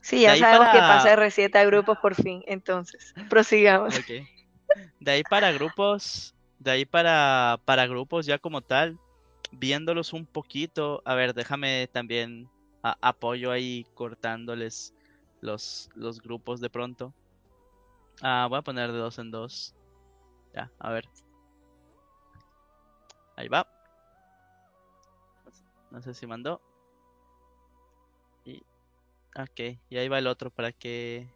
[0.00, 2.42] Sí, ya sabemos que pasa R7 a grupos por fin.
[2.46, 3.94] Entonces, prosigamos.
[4.98, 8.98] De ahí para grupos, de ahí para, para grupos ya como tal,
[9.52, 11.02] viéndolos un poquito.
[11.04, 12.48] A ver, déjame también
[12.82, 14.94] apoyo ahí cortándoles
[15.42, 17.12] los, los grupos de pronto.
[18.22, 19.74] Ah, voy a poner de dos en dos.
[20.54, 21.08] Ya, a ver.
[23.40, 23.66] Ahí va.
[25.90, 26.60] No sé si mandó.
[28.44, 28.62] Y.
[29.34, 31.26] Ok, y ahí va el otro para que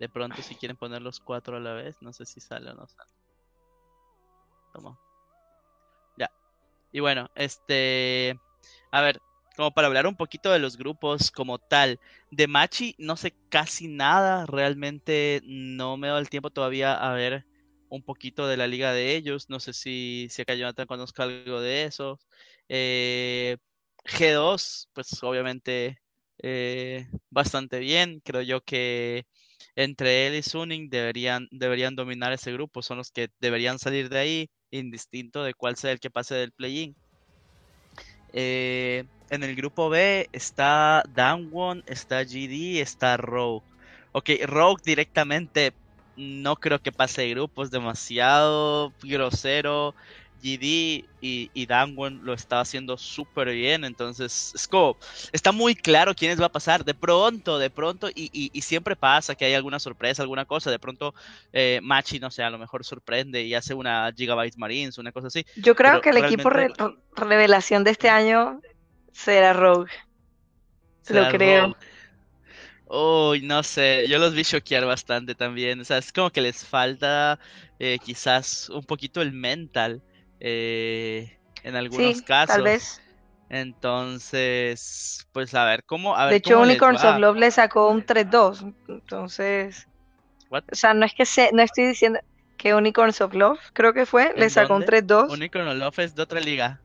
[0.00, 2.74] de pronto si quieren poner los cuatro a la vez, no sé si sale o
[2.74, 3.12] no sale.
[4.72, 4.98] Toma.
[6.18, 6.32] Ya.
[6.90, 8.40] Y bueno, este.
[8.90, 9.20] A ver,
[9.56, 12.00] como para hablar un poquito de los grupos como tal.
[12.32, 17.46] De Machi no sé casi nada, realmente no me dado el tiempo todavía a ver
[17.88, 19.48] un poquito de la liga de ellos.
[19.48, 22.18] No sé si, si acá Jonathan conozca algo de eso.
[22.68, 23.56] Eh,
[24.04, 26.00] G2, pues obviamente
[26.42, 28.20] eh, bastante bien.
[28.24, 29.26] Creo yo que
[29.74, 32.82] entre él y Suning deberían, deberían dominar ese grupo.
[32.82, 36.52] Son los que deberían salir de ahí, indistinto de cuál sea el que pase del
[36.52, 36.96] play-in.
[38.32, 43.64] Eh, en el grupo B está Damwon, está GD, está Rogue.
[44.12, 45.72] Ok, Rogue directamente
[46.16, 49.94] no creo que pase de grupos, demasiado grosero.
[50.42, 51.66] GD y, y
[52.22, 54.96] lo está haciendo súper bien, entonces es como,
[55.32, 59.44] está muy claro quiénes va a pasar, de pronto, de pronto, y, siempre pasa que
[59.44, 61.14] hay alguna sorpresa, alguna cosa, de pronto
[61.52, 65.28] eh, Machi, no sé, a lo mejor sorprende y hace una Gigabyte Marines, una cosa
[65.28, 65.46] así.
[65.56, 66.50] Yo creo que el equipo
[67.16, 68.60] revelación de este año
[69.12, 69.90] será Rogue,
[71.08, 71.76] lo creo.
[72.88, 75.80] Uy, no sé, yo los vi choquear bastante también.
[75.80, 77.38] O sea, es como que les falta
[77.78, 80.02] eh, quizás un poquito el mental
[80.40, 82.54] eh, en algunos casos.
[82.54, 83.02] Tal vez.
[83.48, 86.16] Entonces, pues a ver cómo.
[86.16, 88.74] A ver, de hecho, Unicorns of Love le sacó un 3-2.
[88.88, 89.88] Entonces.
[90.50, 92.20] O sea, no es que se, no estoy diciendo
[92.56, 95.30] que Unicorns of Love, creo que fue, le sacó un 3-2.
[95.30, 96.80] Unicorns of Love es de otra liga.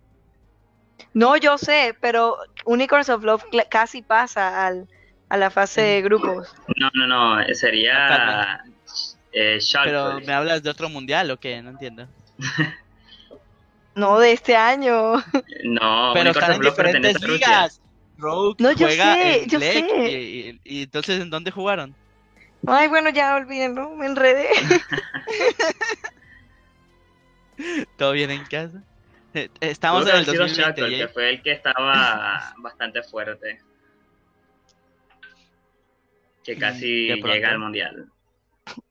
[1.13, 4.87] No, yo sé, pero Unicorns of Love casi pasa al
[5.31, 6.53] a la fase de grupos.
[6.75, 8.61] No, no, no, sería
[9.31, 12.05] eh, Pero me hablas de otro mundial o qué, no entiendo.
[13.95, 15.23] no, de este año.
[15.63, 17.81] No, pero están en diferentes ligas.
[18.17, 20.59] Rogue no, yo sé, yo sé.
[20.65, 21.95] Y, entonces, ¿en dónde jugaron?
[22.67, 24.49] Ay, bueno, ya olvídenlo, me enredé.
[27.97, 28.83] ¿Todo bien en casa?
[29.33, 30.89] Eh, estamos en el 2020.
[30.89, 33.61] que fue el que estaba bastante fuerte
[36.43, 38.09] que casi llega al mundial.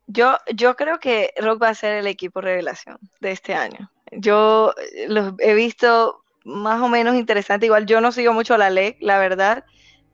[0.07, 3.91] Yo, yo creo que Rock va a ser el equipo revelación de este año.
[4.13, 7.67] Yo eh, los he visto más o menos interesante.
[7.67, 9.65] Igual yo no sigo mucho a la LEC, la verdad.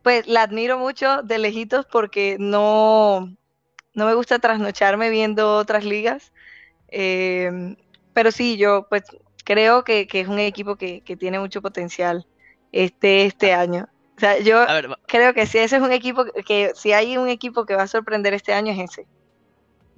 [0.02, 3.34] Pues la admiro mucho de lejitos porque no,
[3.94, 6.32] no me gusta trasnocharme viendo otras ligas.
[6.88, 7.76] Eh,
[8.12, 9.04] pero sí, yo pues
[9.44, 12.26] creo que, que es un equipo que, que, tiene mucho potencial
[12.72, 13.88] este, este año.
[14.16, 14.64] O sea, yo
[15.06, 17.86] creo que si ese es un equipo que si hay un equipo que va a
[17.86, 19.06] sorprender este año es ese.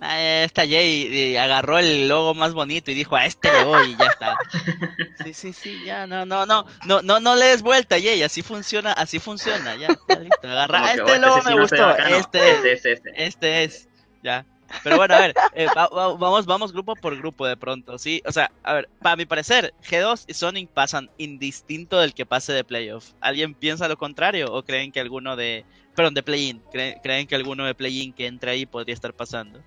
[0.00, 3.96] Ah, esta Jay agarró el logo más bonito y dijo a este le voy y
[3.96, 4.36] ya está.
[5.24, 8.40] Sí, sí, sí, ya, no, no, no, no, no, no le des vuelta, Jay, así
[8.40, 12.92] funciona, así funciona, ya, ya listo, agarra, ah, este logo me gustó, este, es, este,
[12.92, 13.88] este, este es,
[14.22, 14.46] ya.
[14.84, 18.22] Pero bueno, a ver, eh, vamos, vamos grupo por grupo de pronto, ¿sí?
[18.26, 22.52] O sea, a ver, para mi parecer, G2 y Sonic pasan indistinto del que pase
[22.52, 23.12] de playoff.
[23.20, 25.64] ¿Alguien piensa lo contrario o creen que alguno de,
[25.94, 29.60] perdón, de play-in, creen, creen que alguno de play-in que entre ahí podría estar pasando?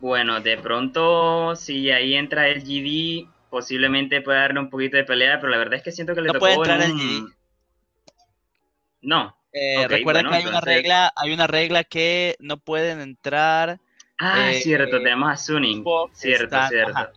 [0.00, 5.38] Bueno, de pronto, si ahí entra el GD, posiblemente pueda darle un poquito de pelea,
[5.40, 6.46] pero la verdad es que siento que le no tocó.
[6.46, 7.32] Puede entrar el GD.
[9.02, 9.36] No.
[9.52, 13.78] Eh, recuerda que hay una regla, hay una regla que no pueden entrar.
[14.18, 15.84] Ah, eh, cierto, tenemos a Suning.
[16.12, 17.10] Cierto, cierto.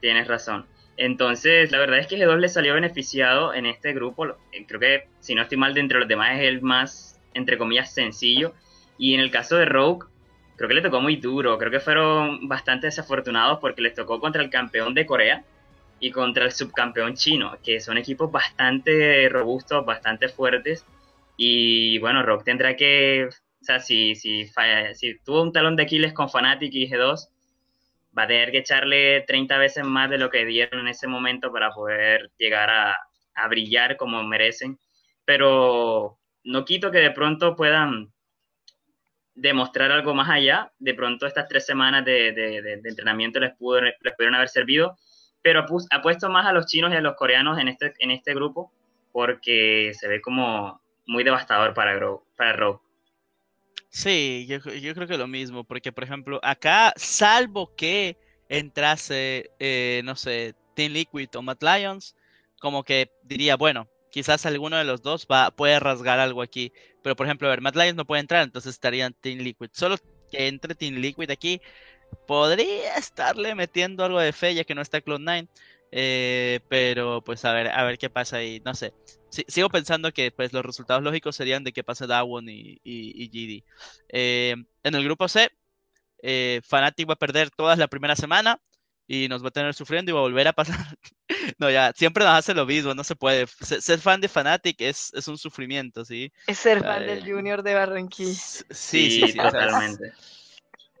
[0.00, 0.66] Tienes razón.
[0.96, 4.26] Entonces, la verdad es que G2 le salió beneficiado en este grupo.
[4.52, 7.58] Eh, creo que, si no estoy mal, de entre los demás es el más, entre
[7.58, 8.54] comillas, sencillo.
[8.98, 10.06] Y en el caso de Rogue,
[10.56, 14.42] creo que le tocó muy duro, creo que fueron bastante desafortunados porque les tocó contra
[14.42, 15.44] el campeón de Corea
[16.02, 20.84] y contra el subcampeón chino, que son equipos bastante robustos, bastante fuertes.
[21.36, 24.50] Y bueno, Rock tendrá que, o sea, si, si,
[24.94, 27.28] si tuvo un talón de Aquiles con Fnatic y G2,
[28.18, 31.52] va a tener que echarle 30 veces más de lo que dieron en ese momento
[31.52, 32.96] para poder llegar a,
[33.36, 34.80] a brillar como merecen.
[35.24, 38.12] Pero no quito que de pronto puedan
[39.36, 40.72] demostrar algo más allá.
[40.80, 44.96] De pronto estas tres semanas de, entrenamiento les, pudo, les pudieron haber servido,
[45.42, 48.72] pero apuesto más a los chinos y a los coreanos en este, en este grupo
[49.12, 51.98] porque se ve como muy devastador para,
[52.36, 52.80] para Rogue.
[53.90, 58.16] Sí, yo, creo que lo mismo, porque por ejemplo, acá, salvo que
[58.48, 62.16] entrase, eh, no sé, Team Liquid o Matt Lions,
[62.58, 66.72] como que diría, bueno, quizás alguno de los dos va, puede rasgar algo aquí.
[67.02, 69.68] Pero por ejemplo, a ver, Matt Lions no puede entrar, entonces estaría en Team Liquid.
[69.72, 69.96] Solo
[70.30, 71.60] que entre Team Liquid aquí
[72.26, 75.48] podría estarle metiendo algo de fe ya que no está Cloud9.
[75.94, 78.94] Eh, pero pues a ver, a ver qué pasa ahí, no sé.
[79.28, 83.64] sigo pensando que pues los resultados lógicos serían de que pase Dawon y, y, GD.
[84.08, 85.50] Eh, en el grupo C,
[86.22, 88.58] eh, Fnatic va a perder todas la primera semana
[89.06, 90.78] y nos va a tener sufriendo y va a volver a pasar.
[91.58, 93.46] no, ya, siempre nos hace lo mismo, no se puede.
[93.46, 96.32] Ser, fan de Fanatic es, es, un sufrimiento, ¿sí?
[96.46, 98.32] Es ser fan del Junior de Barranquilla.
[98.32, 100.14] Sí, sí, sí, totalmente.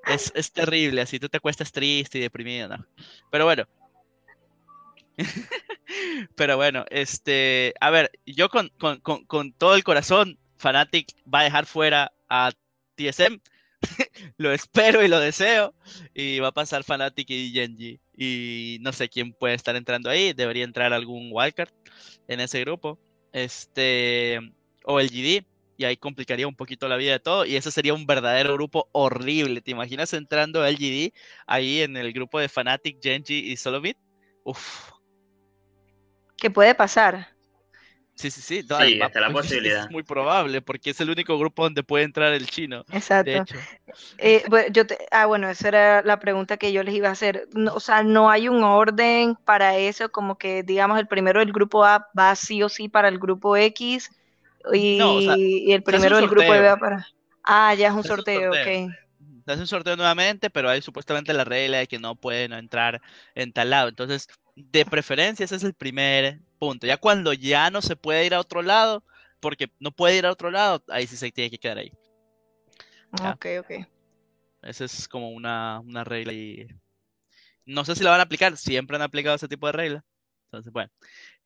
[0.06, 2.86] Es, es, terrible, así tú te acuestas triste y deprimido, ¿no?
[3.30, 3.68] Pero bueno.
[6.36, 11.40] Pero bueno, este, a ver, yo con, con, con, con todo el corazón, Fanatic va
[11.40, 12.52] a dejar fuera a
[12.96, 13.40] TSM
[14.36, 15.74] lo espero y lo deseo.
[16.14, 18.00] Y va a pasar Fnatic y Genji.
[18.16, 20.32] Y no sé quién puede estar entrando ahí.
[20.32, 21.70] Debería entrar algún wildcard
[22.28, 22.98] en ese grupo.
[23.32, 24.38] Este.
[24.84, 25.46] O el GD.
[25.82, 27.44] Y ahí complicaría un poquito la vida de todo.
[27.44, 29.60] Y ese sería un verdadero grupo horrible.
[29.60, 31.12] ¿Te imaginas entrando el GD
[31.44, 33.96] ahí en el grupo de Fnatic, Genji y Solomid?
[34.44, 34.92] Uf.
[36.36, 37.26] ¿Qué puede pasar?
[38.14, 38.62] Sí, sí, sí.
[38.62, 39.86] sí, hasta la posibilidad.
[39.86, 42.84] Es muy probable, porque es el único grupo donde puede entrar el chino.
[42.92, 43.44] Exacto.
[44.18, 47.48] Eh, bueno, yo ah, bueno, esa era la pregunta que yo les iba a hacer.
[47.72, 51.84] o sea, no hay un orden para eso, como que, digamos, el primero del grupo
[51.84, 54.12] A va sí o sí para el grupo X
[54.72, 57.06] y, el primero del grupo va para...
[57.44, 58.92] Ah, ya es un sorteo, ok.
[59.44, 63.02] Se hace un sorteo nuevamente, pero hay supuestamente la regla de que no pueden entrar
[63.34, 63.88] en tal lado.
[63.88, 66.86] Entonces, de preferencia, ese es el primer punto.
[66.86, 69.02] Ya cuando ya no se puede ir a otro lado,
[69.40, 71.92] porque no puede ir a otro lado, ahí sí se tiene que quedar ahí.
[73.12, 73.86] Ok, ok.
[74.62, 76.68] Esa es como una, una regla y
[77.66, 80.04] no sé si la van a aplicar, siempre han aplicado ese tipo de regla.
[80.46, 80.90] Entonces, bueno.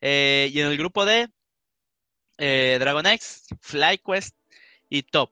[0.00, 1.28] Eh, y en el grupo D,
[2.38, 4.36] eh, Dragon X, FlyQuest
[4.88, 5.30] y Top.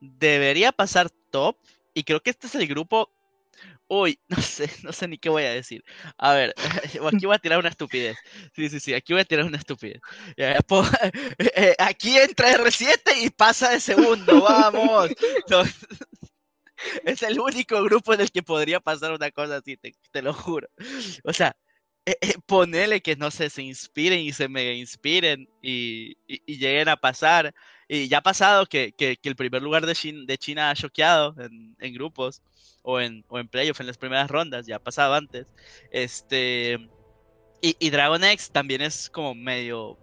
[0.00, 1.56] Debería pasar Top,
[1.94, 3.10] y creo que este es el grupo
[3.92, 5.84] Uy, no sé, no sé ni qué voy a decir.
[6.16, 6.54] A ver,
[7.12, 8.16] aquí voy a tirar una estupidez.
[8.54, 10.00] Sí, sí, sí, aquí voy a tirar una estupidez.
[11.38, 15.10] Eh, aquí entra R7 y pasa de segundo, vamos.
[17.04, 20.68] es el único grupo en el que podría pasar una cosa así, te, lo juro.
[21.24, 21.56] O sea,
[22.06, 26.96] eh, eh, que no sé, se inspiren y se mega inspiren y, y, lleguen a
[26.96, 27.54] pasar
[27.88, 31.94] Y ya ha pasado que, que, el primer lugar de China, ha choqueado en, en
[31.94, 32.42] grupos
[32.82, 35.46] o en, o en playoff en las primeras rondas, ya ha pasado antes.
[35.90, 36.78] Este,
[37.60, 39.98] y, y Dragon X también es como medio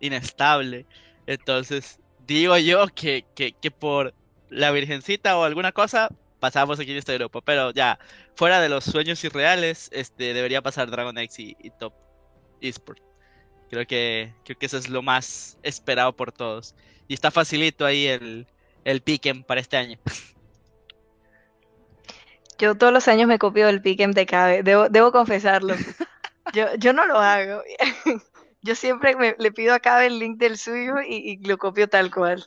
[0.00, 0.86] inestable.
[1.26, 4.14] Entonces, digo yo que, que, que por
[4.50, 6.10] la Virgencita o alguna cosa,
[6.46, 7.40] pasamos aquí en esta Europa.
[7.44, 7.98] Pero ya,
[8.36, 11.92] fuera de los sueños irreales, este, debería pasar Dragon X y, Top
[12.60, 13.00] Esport.
[13.68, 16.76] Creo que, creo que eso es lo más esperado por todos.
[17.08, 18.46] Y está facilito ahí el,
[18.84, 19.98] el piquen para este año.
[22.58, 25.74] Yo todos los años me copio el piquen de Cabe, debo, debo confesarlo.
[26.54, 27.60] Yo, yo no lo hago.
[28.62, 32.46] Yo siempre le pido a Cabe el link del suyo y, lo copio tal cual.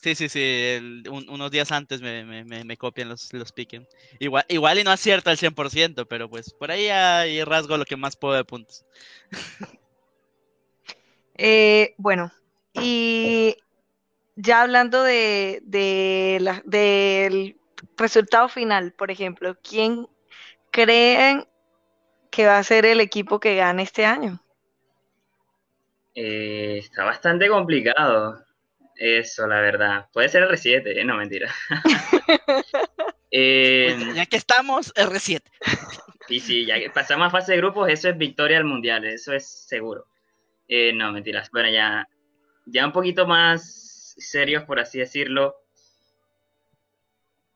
[0.00, 3.84] Sí, sí, sí, unos días antes me, me, copian los, los piquen.
[4.20, 7.96] Igual, igual y no acierta al 100%, pero pues por ahí hay rasgo lo que
[7.96, 8.84] más puedo de puntos.
[11.40, 12.32] Eh, bueno,
[12.72, 13.56] y
[14.34, 17.56] ya hablando de, del
[17.96, 20.08] resultado final, por ejemplo, ¿quién
[20.72, 21.46] creen
[22.32, 24.42] que va a ser el equipo que gane este año?
[26.16, 28.44] Eh, está bastante complicado
[28.98, 30.08] eso, la verdad.
[30.12, 31.04] Puede ser R7, ¿eh?
[31.04, 31.52] no mentira.
[33.30, 35.42] Eh, ya que estamos, R7.
[36.26, 39.34] Sí, sí, ya que pasamos a fase de grupos, eso es victoria al mundial, eso
[39.34, 40.06] es seguro.
[40.94, 41.50] no, mentiras.
[41.50, 42.08] Bueno, ya,
[42.64, 45.56] ya un poquito más serios, por así decirlo.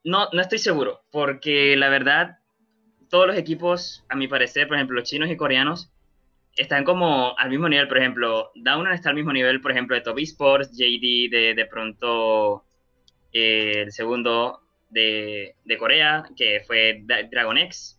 [0.04, 2.40] No, no estoy seguro, porque la verdad,
[3.08, 5.90] todos los equipos, a mi parecer, por ejemplo, los chinos y coreanos,
[6.56, 10.02] están como al mismo nivel, por ejemplo, Downer está al mismo nivel, por ejemplo, de
[10.02, 12.64] Top Esports, JD de, de pronto
[13.32, 17.98] eh, el segundo de, de, Corea, que fue Dragon X.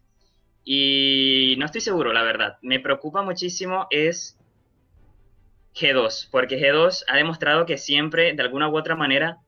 [0.63, 2.57] Y no estoy seguro, la verdad.
[2.61, 4.39] Me preocupa muchísimo es
[5.75, 9.39] G2, porque G2 ha demostrado que siempre, de alguna u otra manera,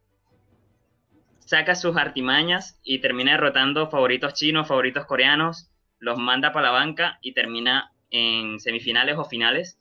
[1.40, 7.20] saca sus artimañas y termina derrotando favoritos chinos, favoritos coreanos, los manda para la banca
[7.22, 9.78] y termina en semifinales o finales.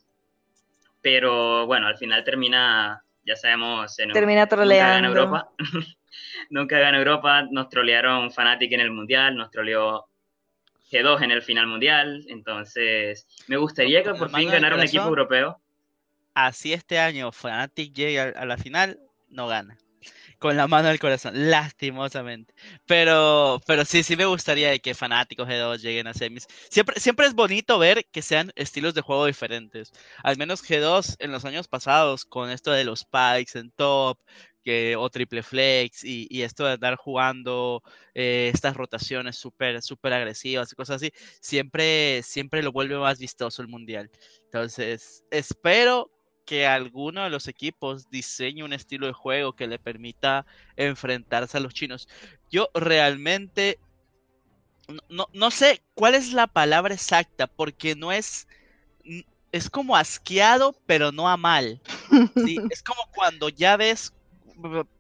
[1.01, 5.09] Pero bueno, al final termina, ya sabemos, en, termina troleando.
[5.09, 5.51] Nunca gana Europa.
[6.51, 7.43] nunca gana Europa.
[7.51, 10.07] Nos trolearon Fnatic en el Mundial, nos troleó
[10.91, 12.25] G2 en el final mundial.
[12.29, 15.61] Entonces, me gustaría que por fin ganara un equipo europeo.
[16.35, 19.77] Así este año Fnatic llegue a la final, no gana
[20.45, 22.53] con la mano del corazón, lastimosamente.
[22.85, 26.47] Pero, pero sí, sí me gustaría que fanáticos G2 lleguen a semis.
[26.69, 29.91] Siempre, siempre es bonito ver que sean estilos de juego diferentes.
[30.23, 34.19] Al menos G2 en los años pasados, con esto de los pikes en top,
[34.63, 37.83] que, o triple flex, y, esto de andar jugando
[38.13, 43.63] eh, estas rotaciones súper super agresivas y cosas así, siempre, siempre lo vuelve más vistoso
[43.63, 44.11] el mundial.
[44.45, 46.11] Entonces, espero
[46.45, 51.61] que alguno de los equipos diseñe un estilo de juego que le permita enfrentarse a
[51.61, 52.09] los chinos.
[52.51, 53.79] Yo realmente
[55.09, 58.47] no, no sé cuál es la palabra exacta, porque no es.
[59.53, 61.81] Es como asqueado, pero no a mal.
[62.71, 64.13] Es como cuando ya ves.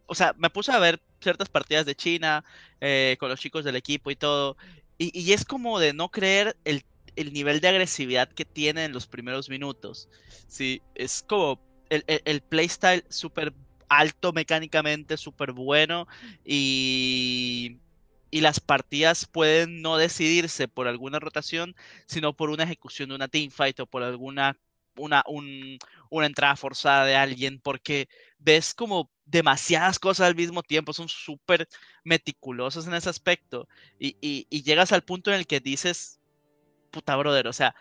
[0.07, 2.45] O sea, me puse a ver ciertas partidas de China
[2.81, 4.57] eh, con los chicos del equipo y todo.
[4.97, 6.85] Y, y, es como de no creer el
[7.17, 10.09] el nivel de agresividad que tiene en los primeros minutos.
[10.49, 11.61] Sí, es como
[11.91, 13.53] el, playstyle súper
[13.89, 16.09] alto mecánicamente, súper bueno
[16.45, 17.79] y,
[18.31, 23.29] y las partidas pueden no decidirse por alguna rotación, sino por una ejecución de una
[23.29, 24.57] teamfight o por alguna
[24.97, 25.25] una,
[26.11, 28.09] una entrada forzada de alguien, porque
[28.39, 31.69] ves como demasiadas cosas al mismo tiempo, son súper
[32.05, 36.21] meticulosos en ese aspecto y, y, llegas al punto en el que dices,
[36.95, 37.75] puta, brother, o sea,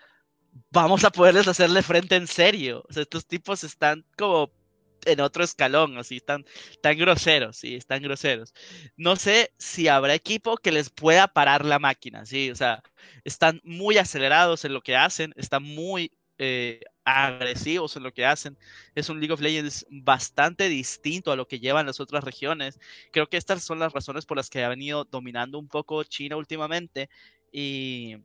[0.71, 2.83] vamos a poderles hacerle frente en serio.
[2.89, 4.51] O sea, estos tipos están como
[5.05, 6.45] en otro escalón, así, están
[6.81, 8.53] tan groseros, sí, están groseros.
[8.97, 12.81] No sé si habrá equipo que les pueda parar la máquina, sí, o sea,
[13.23, 18.57] están muy acelerados en lo que hacen, están muy eh, agresivos en lo que hacen.
[18.95, 22.79] Es un League of Legends bastante distinto a lo que llevan las otras regiones.
[23.11, 26.37] Creo que estas son las razones por las que ha venido dominando un poco China
[26.37, 27.09] últimamente
[27.51, 28.17] y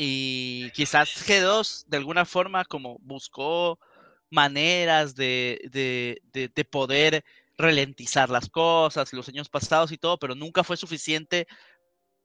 [0.00, 3.80] y quizás G2 de alguna forma como buscó
[4.30, 7.24] maneras de, de, poder
[7.56, 11.48] ralentizar las cosas los años pasados y todo, pero nunca fue suficiente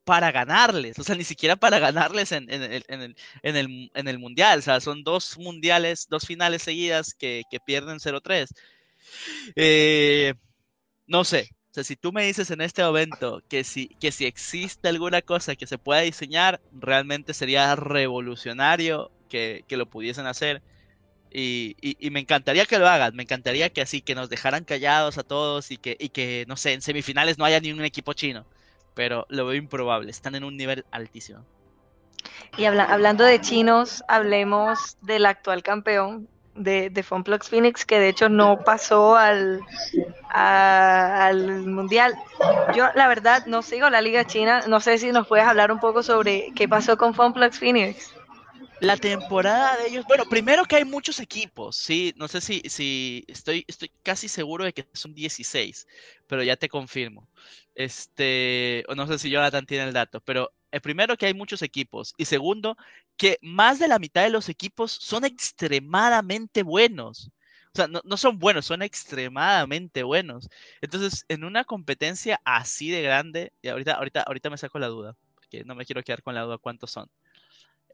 [0.03, 3.01] para ganarles, o sea, ni siquiera para ganarles en, en, el, en,
[3.55, 7.97] el, en, el, mundial, o sea, son dos mundiales, dos finales seguidas que, que pierden
[7.99, 8.49] 0-3.
[9.55, 10.35] Eh,
[11.07, 14.27] no sé, o sea, si tú me dices en este momento que si, que si
[14.27, 20.61] existe alguna cosa que se pueda diseñar, realmente sería revolucionario que, lo pudiesen hacer.
[21.31, 25.17] Y, y, me encantaría que lo hagan, me encantaría que así, que nos dejaran callados
[25.17, 28.13] a todos y que, y que, no sé, en semifinales no haya ni un equipo
[28.13, 28.45] chino.
[28.93, 31.43] Pero lo veo improbable, están en un nivel altísimo.
[32.55, 38.29] Y hablando de chinos, hablemos del actual campeón de, de Funplux Phoenix, que de hecho
[38.29, 39.61] no pasó al,
[40.29, 42.15] al mundial.
[42.75, 44.63] Yo, la verdad, no sigo la Liga China.
[44.67, 48.13] No sé si nos puedes hablar un poco sobre qué pasó con Funplux Phoenix.
[48.79, 53.23] La temporada de ellos, bueno, primero que hay muchos equipos, sí, no sé si, si
[53.29, 55.87] estoy, estoy casi seguro de que son 16,
[56.27, 57.29] pero ya te confirmo.
[57.75, 62.13] Este, no sé si Jonathan tiene el dato, pero el primero que hay muchos equipos
[62.17, 62.75] y segundo
[63.17, 67.31] que más de la mitad de los equipos son extremadamente buenos.
[67.73, 70.47] O sea, no, no, son buenos, son extremadamente buenos.
[70.81, 75.15] Entonces, en una competencia así de grande, y ahorita, ahorita, ahorita me saco la duda,
[75.33, 77.09] porque no me quiero quedar con la duda cuántos son.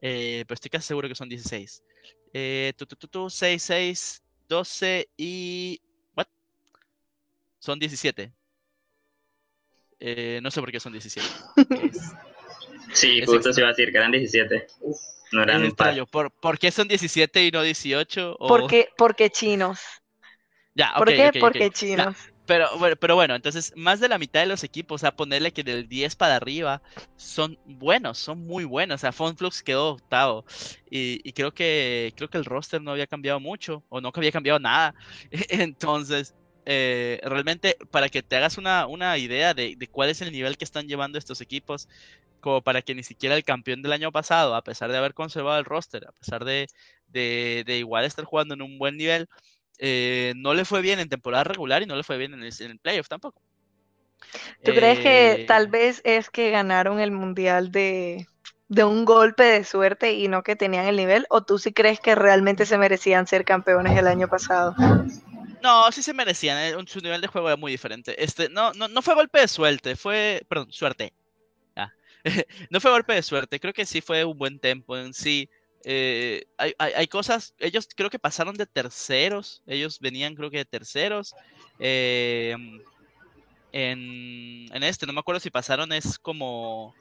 [0.02, 1.82] Eh, pero estoy casi seguro que son 16.
[2.34, 5.80] Eh, tu, tu, tu, 6, 6, 12 y...
[6.14, 6.26] ¿What?
[7.58, 8.32] Son 17.
[10.00, 11.26] Eh, no sé por qué son 17.
[12.92, 14.66] Sí, justo se iba a decir que eran 17.
[15.32, 15.74] No eran es
[16.10, 18.36] ¿Por, ¿Por, qué son 17 y no 18?
[18.38, 18.48] O...
[18.48, 19.80] Porque, porque chinos.
[20.74, 21.32] Ya, ¿Por qué?
[21.38, 22.16] Porque chinos.
[22.46, 22.68] pero,
[22.98, 25.88] pero bueno, entonces más de la mitad de los equipos, o sea, ponerle que del
[25.88, 26.82] 10 para arriba
[27.16, 28.96] son buenos, son muy buenos.
[28.96, 30.44] O sea, Funflux quedó octavo.
[30.90, 34.32] Y, y, creo que creo que el roster no había cambiado mucho, o no había
[34.32, 34.94] cambiado nada.
[35.48, 36.34] Entonces,
[36.72, 40.56] eh, realmente, para que te hagas una, una idea de, de, cuál es el nivel
[40.56, 41.88] que están llevando estos equipos,
[42.38, 45.58] como para que ni siquiera el campeón del año pasado, a pesar de haber conservado
[45.58, 46.68] el roster, a pesar de,
[47.08, 49.28] de, de igual estar jugando en un buen nivel,
[49.78, 52.52] eh, no le fue bien en temporada regular y no le fue bien en el,
[52.60, 53.42] en el playoff tampoco.
[54.62, 58.28] ¿Tú eh, crees que tal vez es que ganaron el mundial de,
[58.68, 61.26] de un golpe de suerte y no que tenían el nivel?
[61.30, 64.76] ¿O tú sí crees que realmente se merecían ser campeones el año pasado?
[65.62, 68.22] No, sí se merecían, eh, su nivel de juego era muy diferente.
[68.22, 71.12] Este, no, no, no fue golpe de suerte, fue, perdón, suerte.
[72.70, 75.48] no fue golpe de suerte, creo que sí fue un buen tempo en sí.
[75.84, 80.58] Eh, hay, hay, hay, cosas, ellos creo que pasaron de terceros, ellos venían creo que
[80.58, 81.34] de terceros.
[81.78, 82.54] Eh,
[83.72, 86.94] en, en, este, no me acuerdo si pasaron es como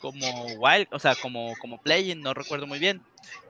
[0.00, 3.02] como wild, o sea, como, como playing, no recuerdo muy bien.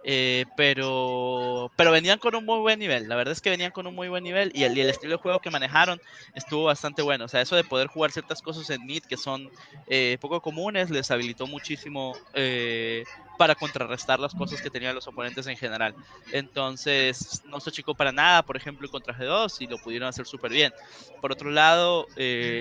[0.04, 3.08] Eh, pero, pero venían con un muy buen nivel.
[3.08, 5.12] La verdad es que venían con un muy buen nivel y el, y el, estilo
[5.12, 6.00] de juego que manejaron
[6.34, 7.26] estuvo bastante bueno.
[7.26, 9.50] O sea, eso de poder jugar ciertas cosas en mid que son
[9.86, 13.04] eh, poco comunes les habilitó muchísimo eh,
[13.38, 15.94] para contrarrestar las cosas que tenían los oponentes en general.
[16.32, 20.52] Entonces, no se achicó para nada, por ejemplo, contra G2 y lo pudieron hacer súper
[20.52, 20.72] bien.
[21.20, 22.06] Por otro lado,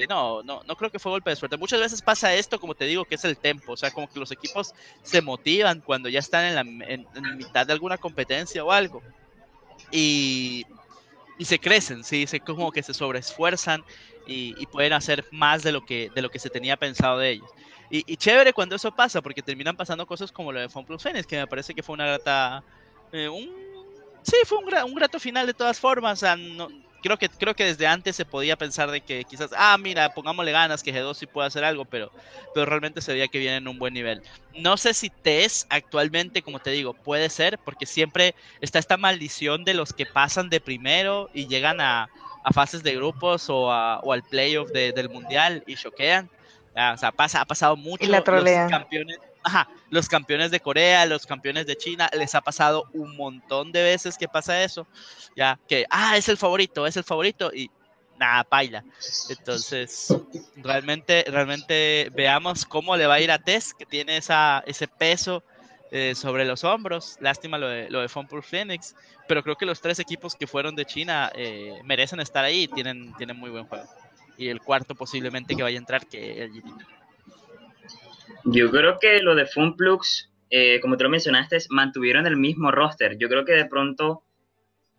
[0.10, 1.58] no, no, no creo que fue golpe de suerte.
[1.58, 3.74] Muchas veces pasa esto, como te digo, que es el tempo.
[3.74, 7.38] O sea, como que los equipos se motivan cuando ya están en la en, en
[7.38, 9.02] mitad de alguna competencia o algo.
[9.92, 10.66] Y,
[11.38, 12.28] y se crecen, ¿sí?
[12.28, 13.84] Se, como que se sobreesfuerzan
[14.28, 17.32] y, y, pueden hacer más de lo que, de lo que se tenía pensado de
[17.32, 17.50] ellos.
[17.90, 21.04] Y, y chévere cuando eso pasa, porque terminan pasando cosas como lo de Fun Plus
[21.04, 22.64] Phoenix, que me parece que fue una grata.
[23.12, 23.52] Eh, un,
[24.22, 26.24] sí, fue un, un, grato final de todas formas.
[26.24, 26.70] No,
[27.02, 30.52] creo que, creo que desde antes se podía pensar de que quizás, ah, mira, pongámosle
[30.52, 32.12] ganas, que G2 sí puede hacer algo, pero,
[32.54, 34.22] pero realmente se veía que viene en un buen nivel.
[34.56, 39.64] No sé si TES actualmente, como te digo, puede ser, porque siempre está esta maldición
[39.64, 42.10] de los que pasan de primero y llegan a,
[42.44, 46.30] a fases de grupos o, a, o al playoff de, del mundial y choquean.
[46.76, 48.04] o sea, pasa, ha pasado mucho.
[48.04, 52.42] Y la los campeones, ajá, los campeones de Corea, los campeones de China, les ha
[52.42, 54.88] pasado un montón de veces que pasa eso,
[55.36, 57.70] ya que, ah, es el favorito, es el favorito, y
[58.22, 58.84] nada, baila.
[59.30, 60.16] Entonces,
[60.58, 65.44] realmente, realmente veamos cómo le va a ir a Tess, que tiene esa, ese peso
[65.90, 67.18] eh, sobre los hombros.
[67.20, 68.96] Lástima lo de, lo de Funpool Phoenix,
[69.28, 73.14] pero creo que los tres equipos que fueron de China eh, merecen estar ahí tienen,
[73.16, 73.90] tienen muy buen juego.
[74.38, 77.01] Y el cuarto posiblemente que vaya a entrar, que el GT.
[78.46, 83.18] Yo creo que lo de Funplux, eh, como tú lo mencionaste, mantuvieron el mismo roster.
[83.18, 84.24] Yo creo que de pronto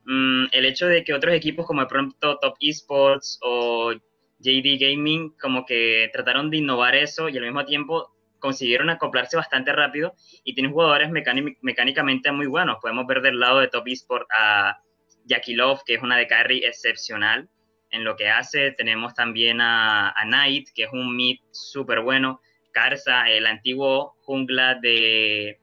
[0.05, 3.93] mmm, el hecho de que otros equipos como de pronto Top Esports o
[4.39, 9.72] JD Gaming como que trataron de innovar eso y al mismo tiempo consiguieron acoplarse bastante
[9.72, 12.78] rápido y tienen jugadores mecánicamente muy buenos.
[12.83, 14.78] Podemos ver del lado de Top Esports a
[15.24, 17.49] Jackie Love, que es una de carry excepcional
[17.91, 18.72] en lo que hace.
[18.72, 22.41] Tenemos también a, a Knight, que es un mid súper bueno.
[22.72, 25.60] Carza, el antiguo jungla de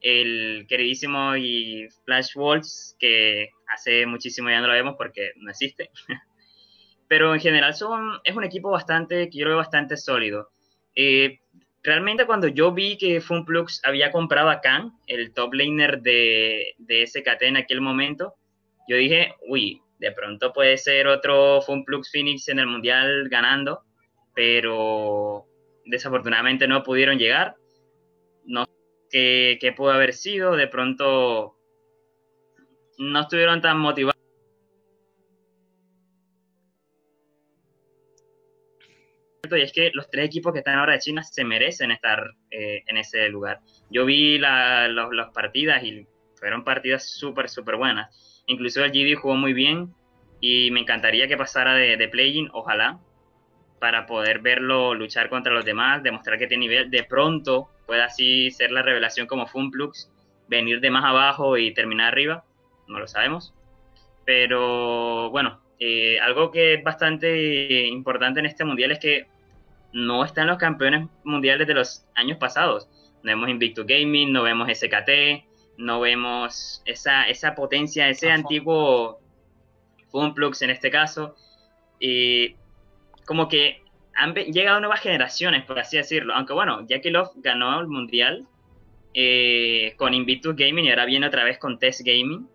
[0.00, 5.90] el queridísimo y Flash Wolves, que hace muchísimo ya no lo vemos porque no existe.
[7.08, 10.50] Pero en general son, es un equipo bastante, que yo lo veo bastante sólido.
[10.94, 11.40] Eh,
[11.82, 17.06] realmente cuando yo vi que Funplux había comprado a Khan, el top laner de, de
[17.06, 18.34] SKT en aquel momento,
[18.88, 23.82] yo dije, uy, de pronto puede ser otro Funplux Phoenix en el Mundial ganando,
[24.34, 25.46] pero
[25.90, 27.56] desafortunadamente no pudieron llegar.
[28.44, 28.64] No
[29.10, 31.56] sé qué, pudo haber sido, de pronto
[32.98, 34.16] no estuvieron tan motivados.
[39.50, 42.84] Y es que los tres equipos que están ahora de China se merecen estar eh,
[42.86, 43.60] en ese lugar.
[43.90, 48.42] Yo vi las partidas y fueron partidas súper, súper buenas.
[48.46, 49.92] Incluso el GD jugó muy bien
[50.40, 53.00] y me encantaría que pasara de, de play ojalá,
[53.80, 56.90] para poder verlo luchar contra los demás, demostrar que tiene nivel.
[56.90, 60.12] De pronto pueda así ser la revelación como Funplux,
[60.46, 62.44] venir de más abajo y terminar arriba,
[62.86, 63.54] no lo sabemos.
[64.24, 69.26] Pero bueno, eh, algo que es bastante importante en este mundial es que
[69.92, 72.86] no están los campeones mundiales de los años pasados.
[73.22, 75.44] No vemos Invictus Gaming, no vemos SKT,
[75.78, 79.20] no vemos esa, esa potencia, ese antiguo
[80.10, 81.34] Funplux en este caso.
[81.98, 82.56] Y
[83.30, 86.34] como que han llegado nuevas generaciones, por así decirlo.
[86.34, 88.48] Aunque bueno, Jackie Love ganó el mundial
[89.14, 92.48] eh, con Invictus Gaming y ahora viene otra vez con Test Gaming,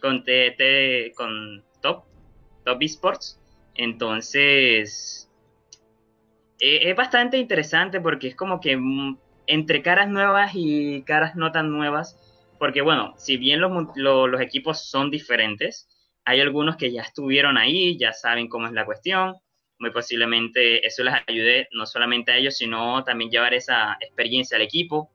[0.00, 2.04] con, T, con Top,
[2.64, 3.38] Top Esports.
[3.74, 5.30] Entonces,
[6.58, 9.18] eh, es bastante interesante porque es como que mm,
[9.48, 12.18] entre caras nuevas y caras no tan nuevas,
[12.58, 15.86] porque bueno, si bien los equipos son diferentes,
[16.24, 19.34] hay algunos que ya estuvieron ahí, ya saben cómo es la cuestión
[19.82, 24.62] muy posiblemente eso les ayude no solamente a ellos, sino también llevar esa experiencia al
[24.62, 25.10] equipo.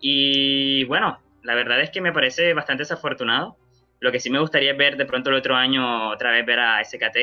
[0.00, 3.58] Y bueno, la verdad es que me parece bastante desafortunado.
[4.00, 6.58] Lo que sí me gustaría es ver de pronto el otro año otra vez ver
[6.58, 7.16] a SKT,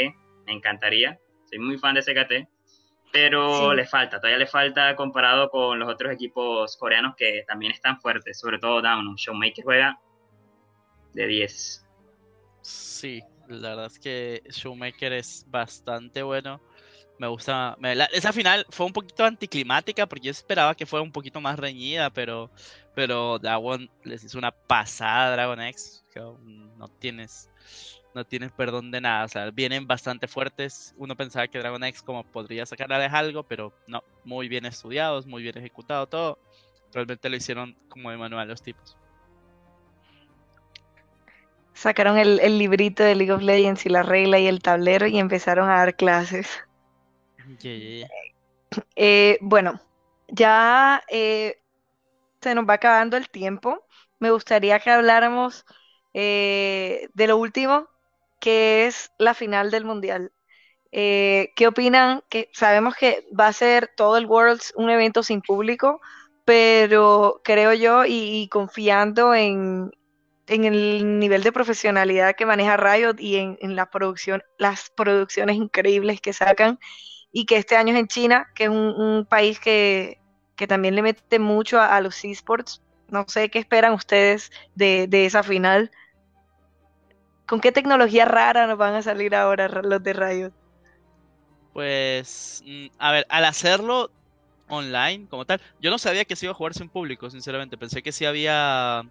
[0.46, 1.20] me encantaría.
[1.50, 2.48] Soy muy fan de SKT,
[3.12, 8.00] pero le falta, todavía le falta comparado con los otros equipos coreanos que también están
[8.00, 9.16] fuertes, sobre todo Down.
[9.16, 10.00] Showmaker juega
[11.14, 11.88] de 10.
[12.62, 16.62] Sí, la verdad es que Showmaker es bastante bueno.
[17.20, 17.78] Me gusta.
[18.12, 22.10] esa final fue un poquito anticlimática porque yo esperaba que fuera un poquito más reñida,
[22.10, 22.50] pero,
[22.96, 26.04] pero Dragon les hizo una pasada a Dragon X.
[26.16, 27.50] no tienes,
[28.16, 29.26] no tienes perdón de nada.
[29.26, 30.94] O sea, vienen bastante fuertes.
[30.98, 34.04] Uno pensaba que Dragon X como podría sacarles algo, pero no.
[34.24, 36.40] Muy bien estudiados, muy bien ejecutado todo.
[36.94, 38.98] Realmente lo hicieron como de manual los tipos.
[41.74, 45.20] Sacaron el, el librito de League of Legends y la regla y el tablero y
[45.20, 46.64] empezaron a dar clases.
[48.96, 49.80] Eh, bueno,
[50.28, 51.60] ya eh,
[52.42, 53.86] se nos va acabando el tiempo.
[54.20, 55.66] Me gustaría que habláramos
[56.14, 57.88] eh, de lo último,
[58.40, 60.32] que es la final del Mundial.
[60.92, 62.24] ¿Qué opinan?
[62.30, 66.00] Que sabemos que va a ser todo el Worlds un evento sin público,
[66.46, 69.92] pero creo yo y, confiando en,
[70.48, 76.80] el nivel de profesionalidad que maneja Riot y en, las producciones increíbles que sacan,
[77.36, 80.20] y que este año es en China, que es un, país que,
[80.68, 82.82] también le mete mucho a, los esports.
[83.10, 85.92] No sé qué esperan ustedes de, esa final.
[87.48, 90.54] ¿Con qué tecnología rara nos van a salir ahora los de Riot?
[91.74, 94.12] Pues, mm, a ver, al hacerlo
[94.70, 97.78] online como tal, yo no sabía que se iba a jugarse en público, sinceramente.
[97.78, 99.04] Pensé que sí había,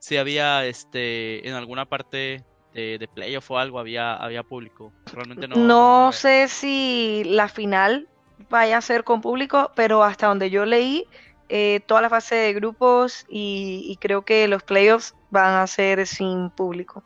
[0.00, 2.44] sí había, este, en alguna parte
[2.74, 4.92] de, playoff o algo había, había público.
[5.12, 5.56] Realmente no.
[5.56, 8.08] No sé si la final
[8.48, 11.06] vaya a ser con público, pero hasta donde yo leí,
[11.48, 16.50] eh, toda la fase de grupos y, creo que los playoffs van a ser sin
[16.50, 17.02] público.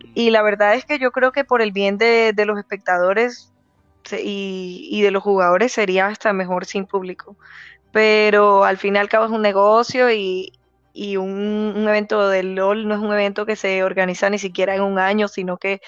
[0.00, 0.10] Mm.
[0.14, 3.52] Y la verdad es que yo creo que por el bien de, los espectadores
[4.12, 7.36] y, y, de los jugadores sería hasta mejor sin público.
[7.90, 10.52] Pero al fin y al cabo es un negocio y,
[10.94, 14.82] y un, evento del LOL no es un evento que se organiza ni siquiera en
[14.82, 15.80] un año, sino que,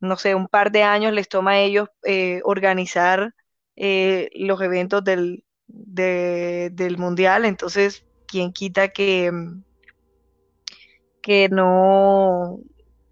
[0.00, 3.34] no sé, un par de años les toma a ellos eh, organizar
[3.76, 7.46] eh, los eventos del, del mundial.
[7.46, 9.32] Entonces, ¿quién quita que,
[11.22, 12.60] que no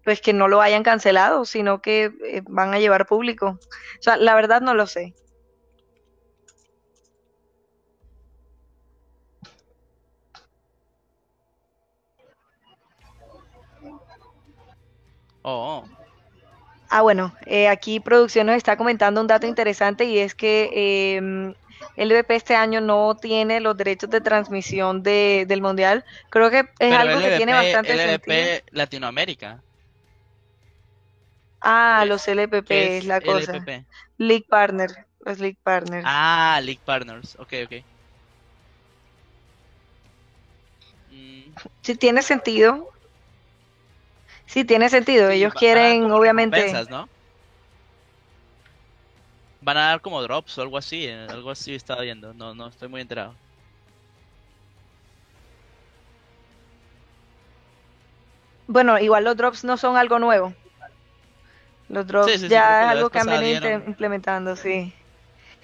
[0.03, 3.59] pues que no lo hayan cancelado, sino que eh, van a llevar público.
[3.59, 5.13] O sea, la verdad no lo sé.
[15.41, 15.85] Oh.
[16.89, 21.53] Ah, bueno, eh, aquí producción nos está comentando un dato interesante y es que em,
[21.95, 26.03] el VP este año no tiene los derechos de transmisión del mundial.
[26.29, 29.61] Creo que es algo que tiene bastante LVP Latinoamérica.
[31.61, 33.63] Ah, los LPP es, la cosa.
[34.17, 34.89] League Partner,
[35.25, 36.05] los League Partners.
[36.07, 37.83] Ah, League Partners, ok, ok.
[41.11, 41.41] Mm.
[41.81, 42.89] Sí, tiene sentido.
[44.49, 45.29] Sí, tiene sentido.
[45.29, 46.73] Ellos quieren, obviamente.
[46.89, 47.07] ¿no?
[49.61, 51.05] Van a dar como drops o algo así.
[51.05, 52.33] Eh, algo así estaba viendo.
[52.33, 53.35] No, no estoy muy enterado.
[58.67, 60.51] Bueno, igual los drops no son algo nuevo.
[61.89, 64.91] Los drops ya es algo que han venido implementando, sí.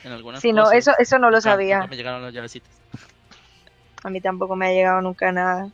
[0.04, 1.88] En algunas sí, no, eso, eso no lo sabía.
[1.88, 2.24] me llegaron
[4.04, 5.72] A mí tampoco me ha llegado nunca nada.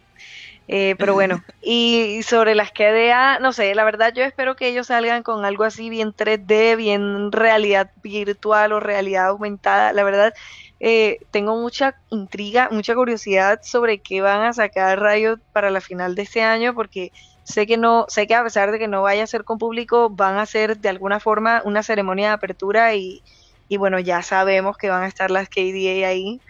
[0.67, 4.87] Eh, pero bueno, y sobre las KDA, no sé, la verdad yo espero que ellos
[4.87, 9.93] salgan con algo así bien 3D, bien realidad virtual o realidad aumentada.
[9.93, 10.33] La verdad,
[10.79, 16.15] eh, tengo mucha intriga, mucha curiosidad sobre qué van a sacar Riot para la final
[16.15, 17.11] de este año, porque
[17.43, 20.09] sé que no, sé que a pesar de que no vaya a ser con público,
[20.09, 23.21] van a hacer de alguna forma una ceremonia de apertura y,
[23.67, 26.41] y bueno, ya sabemos que van a estar las KDA ahí.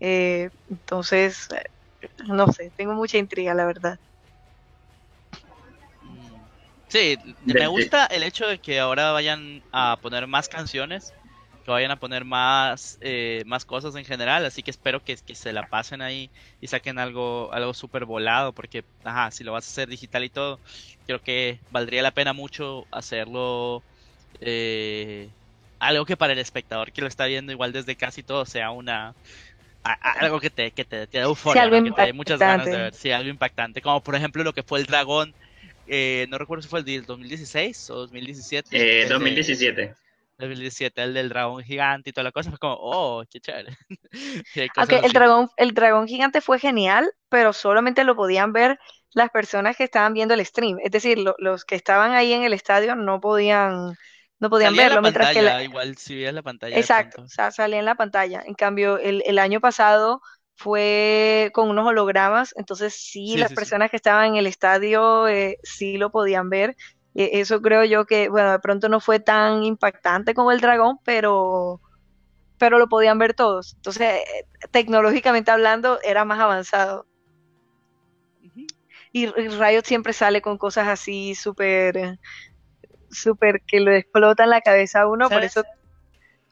[0.00, 1.48] Eh, entonces,
[2.26, 3.98] no sé, tengo mucha intriga, la verdad.
[6.90, 11.14] Sí, me gusta el hecho de que ahora vayan a poner más canciones,
[11.62, 15.52] que vayan a poner más, eh, más cosas en general, así que espero que, se
[15.52, 19.70] la pasen ahí y saquen algo, algo súper volado, porque, ajá, si lo vas a
[19.70, 20.60] hacer digital y todo,
[21.06, 23.84] creo que valdría la pena mucho hacerlo,
[24.40, 25.32] eh,
[25.78, 29.16] algo que para el espectador que lo está viendo igual desde casi todo sea una,
[29.82, 32.94] algo que te, que te, te da euforia, que te dé muchas ganas de ver,
[32.94, 35.34] sí, algo impactante, como por ejemplo lo que fue el dragón,
[35.86, 39.02] eh, no recuerdo si fue el del 2016 o 2017.
[39.02, 39.94] Eh, 2017.
[40.38, 43.76] 2017, el del dragón gigante y toda la cosa, fue como, oh, qué chévere.
[44.76, 48.78] okay, el dragón, el dragón gigante fue genial, pero solamente lo podían ver
[49.12, 52.52] las personas que estaban viendo el stream, es decir, los que estaban ahí en el
[52.52, 53.94] estadio no podían
[54.40, 55.02] no podían verlo.
[55.02, 56.76] mientras que igual si veías la pantalla.
[56.76, 58.42] Exacto, o sea, salía en la pantalla.
[58.44, 60.22] En cambio, el, el, año pasado
[60.56, 65.98] fue con unos hologramas, entonces sí, las personas que estaban en el estadio eh, sí
[65.98, 66.74] lo podían ver.
[67.14, 70.98] E, eso creo yo que, bueno, de pronto no fue tan impactante como el dragón,
[71.04, 71.82] pero,
[72.58, 73.74] pero lo podían ver todos.
[73.74, 77.06] Entonces, eh, tecnológicamente hablando, era más avanzado.
[79.12, 82.18] Y, y Riot siempre sale con cosas así súper
[83.10, 85.64] súper que lo explotan la cabeza a uno, por eso...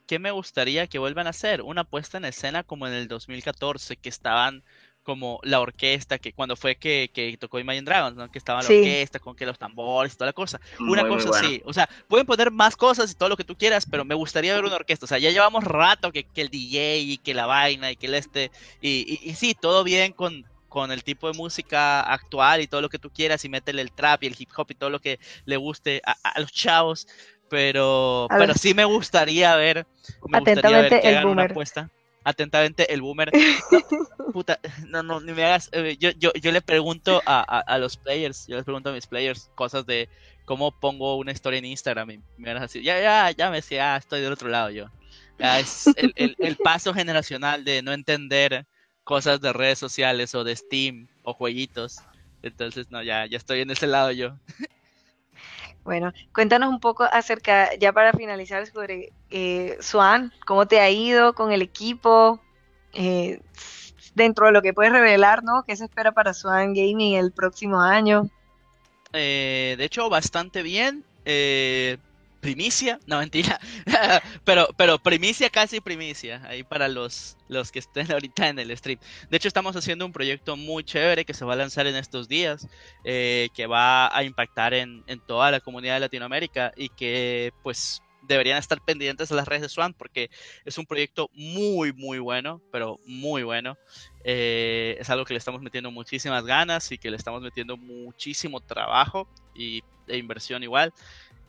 [0.07, 1.61] ¿Qué me gustaría que vuelvan a hacer?
[1.61, 4.63] Una puesta en escena como en el 2014, que estaban
[5.09, 8.31] como la orquesta, que cuando fue que, que tocó Imagine Dragons, ¿no?
[8.31, 10.61] que estaba la orquesta con que los tambores y toda la cosa.
[10.81, 13.87] Una cosa así, o sea, pueden poner más cosas y todo lo que tú quieras,
[13.91, 15.07] pero me gustaría ver una orquesta.
[15.07, 18.07] O sea, ya llevamos rato que, que el DJ y que la vaina y que
[18.07, 18.51] el este,
[18.83, 22.83] y, y, y sí, todo bien con, con el tipo de música actual y todo
[22.83, 25.01] lo que tú quieras y métele el trap y el hip hop y todo lo
[25.01, 27.09] que le guste a, los chavos,
[27.49, 29.87] pero, pero sí me gustaría ver,
[30.27, 31.53] me Atentamente gustaría ver que el boomer.
[31.57, 31.91] Una
[32.25, 33.33] Atentamente el boomer.
[34.19, 35.71] No, puta, no, no, ni me hagas.
[35.73, 39.07] Eh, yo, yo, yo le pregunto a, a, los players, yo les pregunto a mis
[39.07, 40.11] players cosas de
[40.45, 43.57] cómo pongo una historia en Instagram y me van a decir, ya, ya, ya me
[43.57, 44.91] decía, estoy del otro lado yo.
[45.39, 48.67] Ya es el, el, el paso generacional de no entender
[49.09, 51.97] cosas de redes sociales o de Steam o jueguitos.
[52.43, 54.35] Entonces, no, ya, ya estoy en ese lado yo.
[55.83, 61.33] Bueno, cuéntanos un poco acerca, ya para finalizar, sobre eh, Swan, cómo te ha ido
[61.33, 62.43] con el equipo,
[62.93, 63.41] eh,
[64.15, 65.63] dentro de lo que puedes revelar, ¿no?
[65.67, 68.29] ¿Qué se espera para Swan Gaming el próximo año?
[69.15, 71.03] Eh, de hecho, bastante bien.
[71.25, 71.97] Eh,
[72.49, 73.61] primicia, no mentira,
[74.45, 78.99] pero, pero primicia, casi primicia, ahí para los, los que estén ahorita en el stream.
[79.29, 82.27] De hecho, estamos haciendo un proyecto muy chévere que se va a lanzar en estos
[82.27, 82.67] días,
[83.05, 88.01] eh, que va a impactar en, en, toda la comunidad de Latinoamérica y que pues
[88.23, 90.31] deberían estar pendientes a las redes de Swan porque
[90.65, 93.77] es un proyecto muy, muy bueno, pero muy bueno.
[94.25, 98.61] Eh, es algo que le estamos metiendo muchísimas ganas y que le estamos metiendo muchísimo
[98.61, 100.93] trabajo y, e inversión igual.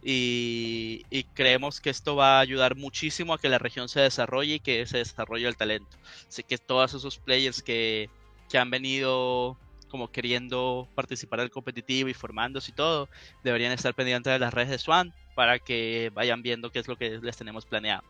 [0.03, 4.59] Y, creemos que esto va a ayudar muchísimo a que la región se desarrolle y
[4.59, 5.97] que se desarrolle el talento.
[6.27, 8.09] Así que todos esos players que,
[8.49, 9.57] que han venido
[9.89, 13.09] como queriendo participar del competitivo y formándose y todo,
[13.43, 16.95] deberían estar pendientes de las redes de Swan para que vayan viendo qué es lo
[16.95, 18.03] que les tenemos planeado.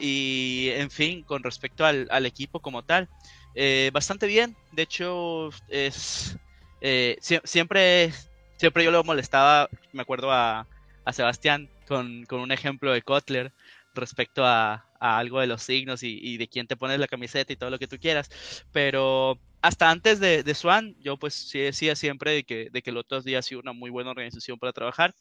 [0.00, 3.08] Y en fin, con respecto al, equipo como tal,
[3.54, 4.56] eh, bastante bien.
[4.72, 6.38] De hecho, es
[6.80, 8.12] eh, siempre,
[8.56, 10.66] siempre yo lo molestaba, me acuerdo a,
[11.08, 13.50] a Sebastián con, un ejemplo de Kotler
[13.94, 17.70] respecto a, algo de los signos y, de quién te pones la camiseta y todo
[17.70, 18.28] lo que tú quieras.
[18.72, 22.98] Pero hasta antes de, Swan, yo pues sí decía siempre de que, de que el
[22.98, 25.14] otro día ha sido una muy buena organización para trabajar.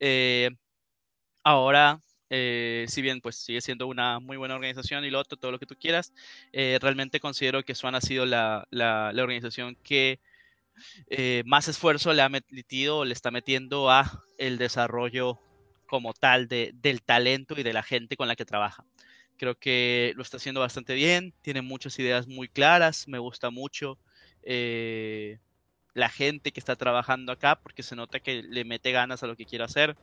[0.00, 0.50] Eh,
[1.44, 5.52] ahora, eh, si bien pues sigue siendo una muy buena organización y lo otro, todo
[5.52, 6.12] lo que tú quieras,
[6.52, 10.18] eh, realmente considero que Swan ha sido la, la, la organización que
[11.08, 15.40] eh, más esfuerzo le ha metido, le está metiendo a el desarrollo
[15.86, 18.84] como tal de, del talento y de la gente con la que trabaja.
[19.36, 23.98] Creo que lo está haciendo bastante bien, tiene muchas ideas muy claras, me gusta mucho
[24.42, 25.38] eh,
[25.94, 29.36] la gente que está trabajando acá porque se nota que le mete ganas a lo
[29.36, 29.96] que quiere hacer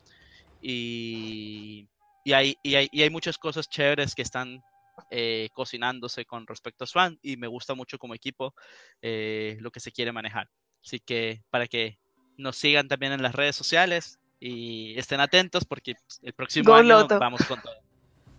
[0.61, 1.87] y,
[2.23, 4.63] y, hay, y, hay, y hay muchas cosas chéveres que están
[5.11, 8.55] eh, cocinándose con respecto a Swan y me gusta mucho como equipo
[9.01, 10.49] lo que se quiere manejar.
[10.85, 11.97] Así que para que
[12.37, 17.07] nos sigan también en las redes sociales y estén atentos porque pues, el próximo año
[17.07, 17.73] vamos con todo.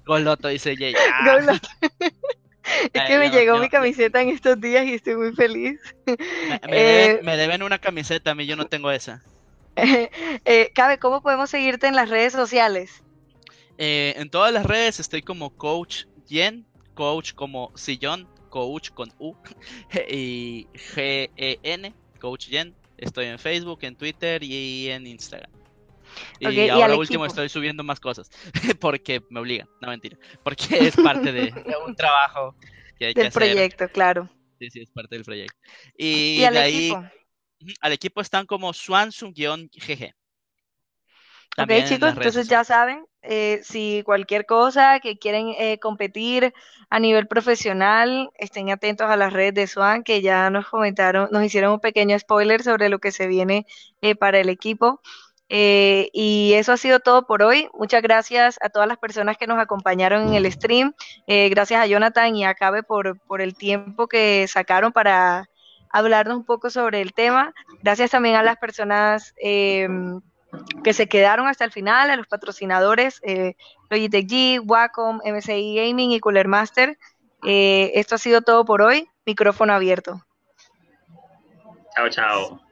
[0.07, 0.95] Goloto, dice Jay.
[1.13, 1.61] Ah.
[2.93, 5.79] Es que me llegó mi camiseta en estos días y estoy muy feliz.
[6.69, 9.23] Me, me, deben, una camiseta, a mí yo no tengo esa.
[9.77, 13.05] Eh, Cabe, ¿cómo podemos seguirte en las redes sociales?
[13.79, 19.37] Eh, en todas las redes estoy como Coach Yen, Coach como Sillón, Coach con U
[20.09, 21.95] y G-E-N,
[22.27, 22.75] Coach Yen.
[22.99, 25.49] Estoy en Facebook, en Twitter y en Instagram.
[26.41, 28.29] Y ahora último estoy subiendo más cosas
[28.81, 31.53] porque me obligan, no mentira, porque es parte de,
[31.87, 32.57] un trabajo
[32.99, 34.29] que hay del proyecto, claro.
[34.59, 35.57] Sí, sí, es parte del proyecto.
[35.97, 36.93] Y, de ahí
[37.81, 38.73] al equipo están como
[41.57, 41.83] Swansung-GG.
[41.83, 46.55] Ok, chicos, entonces ya saben, eh, si cualquier cosa que quieren eh, competir
[46.91, 51.43] a nivel profesional, estén atentos a las redes de Swan, que ya nos comentaron, nos
[51.43, 53.67] hicieron un pequeño spoiler sobre lo que se viene
[54.01, 55.01] eh, para el equipo.
[55.49, 57.69] y eso ha sido todo por hoy.
[57.75, 60.93] Muchas gracias a todas las personas que nos acompañaron en el stream.
[61.27, 65.49] gracias a Jonathan y a Cabe por, por el tiempo que sacaron para
[65.91, 67.55] hablarnos un poco sobre el tema.
[67.83, 69.35] Gracias también a las personas
[70.83, 73.57] que se quedaron hasta el final, a los patrocinadores eh,
[73.91, 76.99] Logitech G, Wacom, MSI Gaming y Cooler Master.
[77.45, 79.09] Eh, esto ha sido todo por hoy.
[79.25, 80.25] Micrófono abierto.
[81.95, 82.66] Chao, chao.